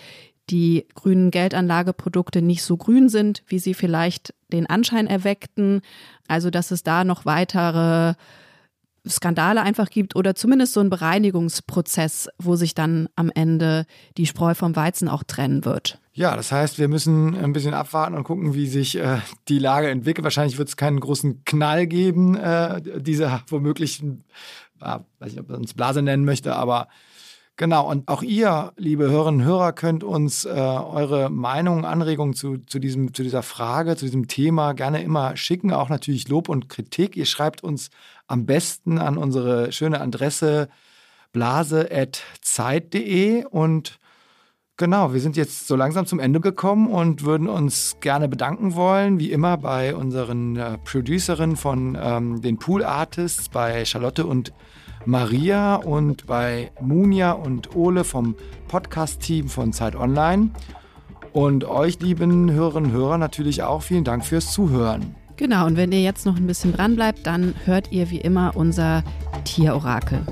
[0.49, 5.83] die grünen Geldanlageprodukte nicht so grün sind, wie sie vielleicht den Anschein erweckten.
[6.29, 8.14] Also dass es da noch weitere
[9.09, 14.55] Skandale einfach gibt oder zumindest so einen Bereinigungsprozess, wo sich dann am Ende die Spreu
[14.55, 16.01] vom Weizen auch trennen wird.
[16.17, 19.91] Ja, das heißt, wir müssen ein bisschen abwarten und gucken, wie sich äh, die Lage
[19.91, 20.25] entwickelt.
[20.25, 24.07] Wahrscheinlich wird es keinen großen Knall geben, äh, dieser womöglich, äh,
[25.19, 26.89] weiß nicht, ob man es Blase nennen möchte, aber
[27.59, 32.59] Genau, und auch ihr, liebe Hörerinnen und Hörer, könnt uns äh, eure Meinungen, Anregungen zu,
[32.59, 36.69] zu, diesem, zu dieser Frage, zu diesem Thema gerne immer schicken, auch natürlich Lob und
[36.69, 37.17] Kritik.
[37.17, 37.89] Ihr schreibt uns
[38.27, 40.69] am besten an unsere schöne Adresse
[41.33, 43.99] blase.zeit.de und
[44.79, 49.18] Genau, wir sind jetzt so langsam zum Ende gekommen und würden uns gerne bedanken wollen,
[49.18, 54.53] wie immer bei unseren äh, Producerinnen von ähm, den Pool Artists, bei Charlotte und
[55.07, 58.35] Maria und bei Munja und Ole vom
[58.68, 60.51] Podcast-Team von Zeit Online.
[61.33, 65.14] Und euch, lieben Hörerinnen und Hörer, natürlich auch vielen Dank fürs Zuhören.
[65.37, 68.53] Genau, und wenn ihr jetzt noch ein bisschen dran bleibt, dann hört ihr wie immer
[68.55, 69.03] unser
[69.45, 70.27] Tierorakel.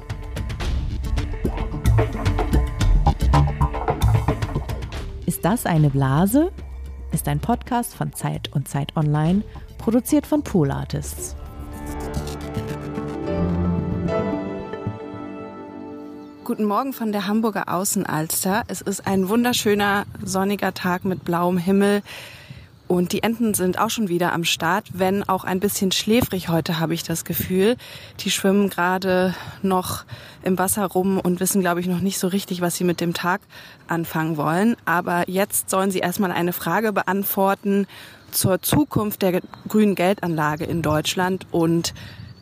[5.44, 6.50] Das eine Blase?
[7.12, 9.42] Ist ein Podcast von Zeit und Zeit Online,
[9.76, 11.36] produziert von Pool Artists.
[16.44, 18.64] Guten Morgen von der Hamburger Außenalster.
[18.68, 22.00] Es ist ein wunderschöner sonniger Tag mit blauem Himmel.
[22.86, 26.78] Und die Enten sind auch schon wieder am Start, wenn auch ein bisschen schläfrig heute,
[26.78, 27.76] habe ich das Gefühl.
[28.20, 30.04] Die schwimmen gerade noch
[30.42, 33.14] im Wasser rum und wissen, glaube ich, noch nicht so richtig, was sie mit dem
[33.14, 33.40] Tag
[33.88, 34.76] anfangen wollen.
[34.84, 37.86] Aber jetzt sollen sie erstmal eine Frage beantworten
[38.30, 41.94] zur Zukunft der grünen Geldanlage in Deutschland und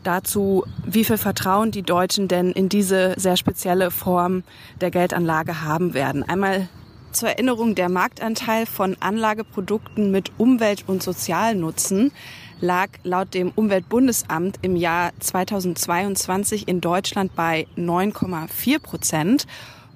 [0.02, 4.42] dazu, wie viel Vertrauen die Deutschen denn in diese sehr spezielle Form
[4.80, 6.24] der Geldanlage haben werden.
[6.24, 6.68] Einmal
[7.12, 12.12] zur Erinnerung, der Marktanteil von Anlageprodukten mit Umwelt- und Sozialnutzen
[12.60, 19.46] lag laut dem Umweltbundesamt im Jahr 2022 in Deutschland bei 9,4 Prozent.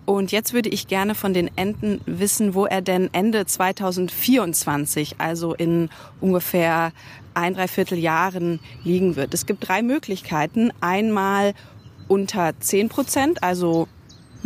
[0.04, 5.54] Und jetzt würde ich gerne von den Enten wissen, wo er denn Ende 2024, also
[5.54, 5.90] in
[6.20, 6.92] ungefähr
[7.34, 9.34] ein, dreiviertel Jahren liegen wird.
[9.34, 10.72] Es gibt drei Möglichkeiten.
[10.80, 11.54] Einmal
[12.08, 13.88] unter 10 Prozent, also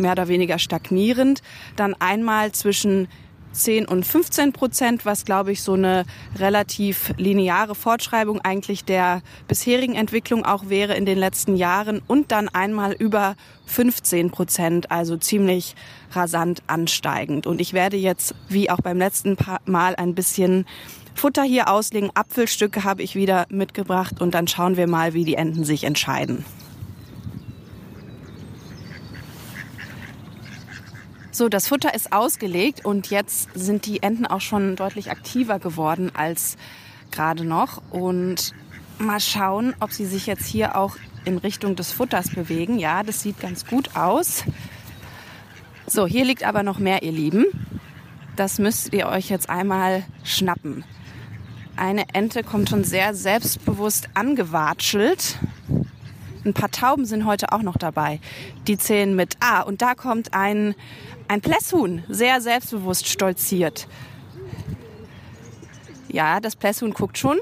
[0.01, 1.41] mehr oder weniger stagnierend.
[1.75, 3.07] Dann einmal zwischen
[3.53, 6.05] 10 und 15 Prozent, was glaube ich so eine
[6.37, 12.47] relativ lineare Fortschreibung eigentlich der bisherigen Entwicklung auch wäre in den letzten Jahren und dann
[12.49, 13.35] einmal über
[13.65, 15.75] 15 Prozent, also ziemlich
[16.11, 17.47] rasant ansteigend.
[17.47, 20.65] Und ich werde jetzt, wie auch beim letzten Mal, ein bisschen
[21.13, 22.09] Futter hier auslegen.
[22.13, 26.45] Apfelstücke habe ich wieder mitgebracht und dann schauen wir mal, wie die Enten sich entscheiden.
[31.41, 36.11] So, das Futter ist ausgelegt und jetzt sind die Enten auch schon deutlich aktiver geworden
[36.13, 36.55] als
[37.09, 37.81] gerade noch.
[37.89, 38.53] Und
[38.99, 42.77] mal schauen, ob sie sich jetzt hier auch in Richtung des Futters bewegen.
[42.77, 44.43] Ja, das sieht ganz gut aus.
[45.87, 47.45] So, hier liegt aber noch mehr, ihr Lieben.
[48.35, 50.83] Das müsst ihr euch jetzt einmal schnappen.
[51.75, 55.39] Eine Ente kommt schon sehr selbstbewusst angewatschelt.
[56.45, 58.19] Ein paar Tauben sind heute auch noch dabei.
[58.67, 59.37] Die zählen mit.
[59.39, 60.75] Ah, und da kommt ein
[61.31, 63.87] ein Plässhuhn, sehr selbstbewusst stolziert.
[66.09, 67.39] Ja, das Plässhuhn guckt schon,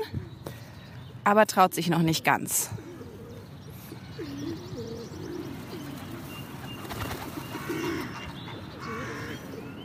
[1.23, 2.69] aber traut sich noch nicht ganz.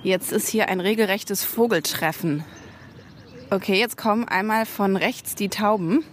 [0.02, 2.44] Jetzt ist hier ein regelrechtes Vogeltreffen.
[3.48, 6.04] Okay, jetzt kommen einmal von rechts die Tauben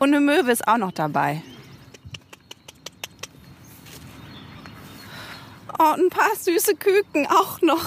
[0.00, 1.44] und eine Möwe ist auch noch dabei.
[5.78, 7.84] Oh, ein paar süße Küken auch noch.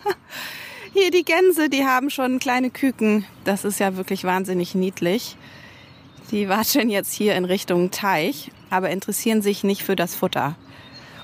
[0.92, 3.24] Hier die Gänse, die haben schon kleine Küken.
[3.44, 5.36] Das ist ja wirklich wahnsinnig niedlich.
[6.30, 10.56] Die watscheln jetzt hier in Richtung Teich, aber interessieren sich nicht für das Futter.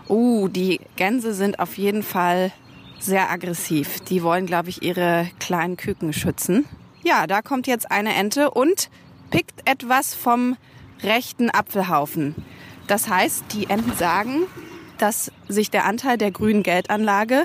[0.08, 2.52] Uh, die Gänse sind auf jeden Fall
[2.98, 4.00] sehr aggressiv.
[4.00, 6.64] Die wollen, glaube ich, ihre kleinen Küken schützen.
[7.02, 8.88] Ja, da kommt jetzt eine Ente und
[9.30, 10.56] pickt etwas vom
[11.02, 12.34] rechten Apfelhaufen.
[12.86, 14.44] Das heißt, die Enten sagen,
[14.98, 17.44] dass sich der Anteil der grünen Geldanlage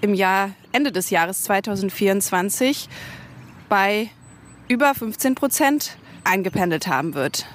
[0.00, 2.88] im Jahr Ende des Jahres 2024
[3.68, 4.10] bei
[4.68, 7.46] über 15 Prozent eingependelt haben wird.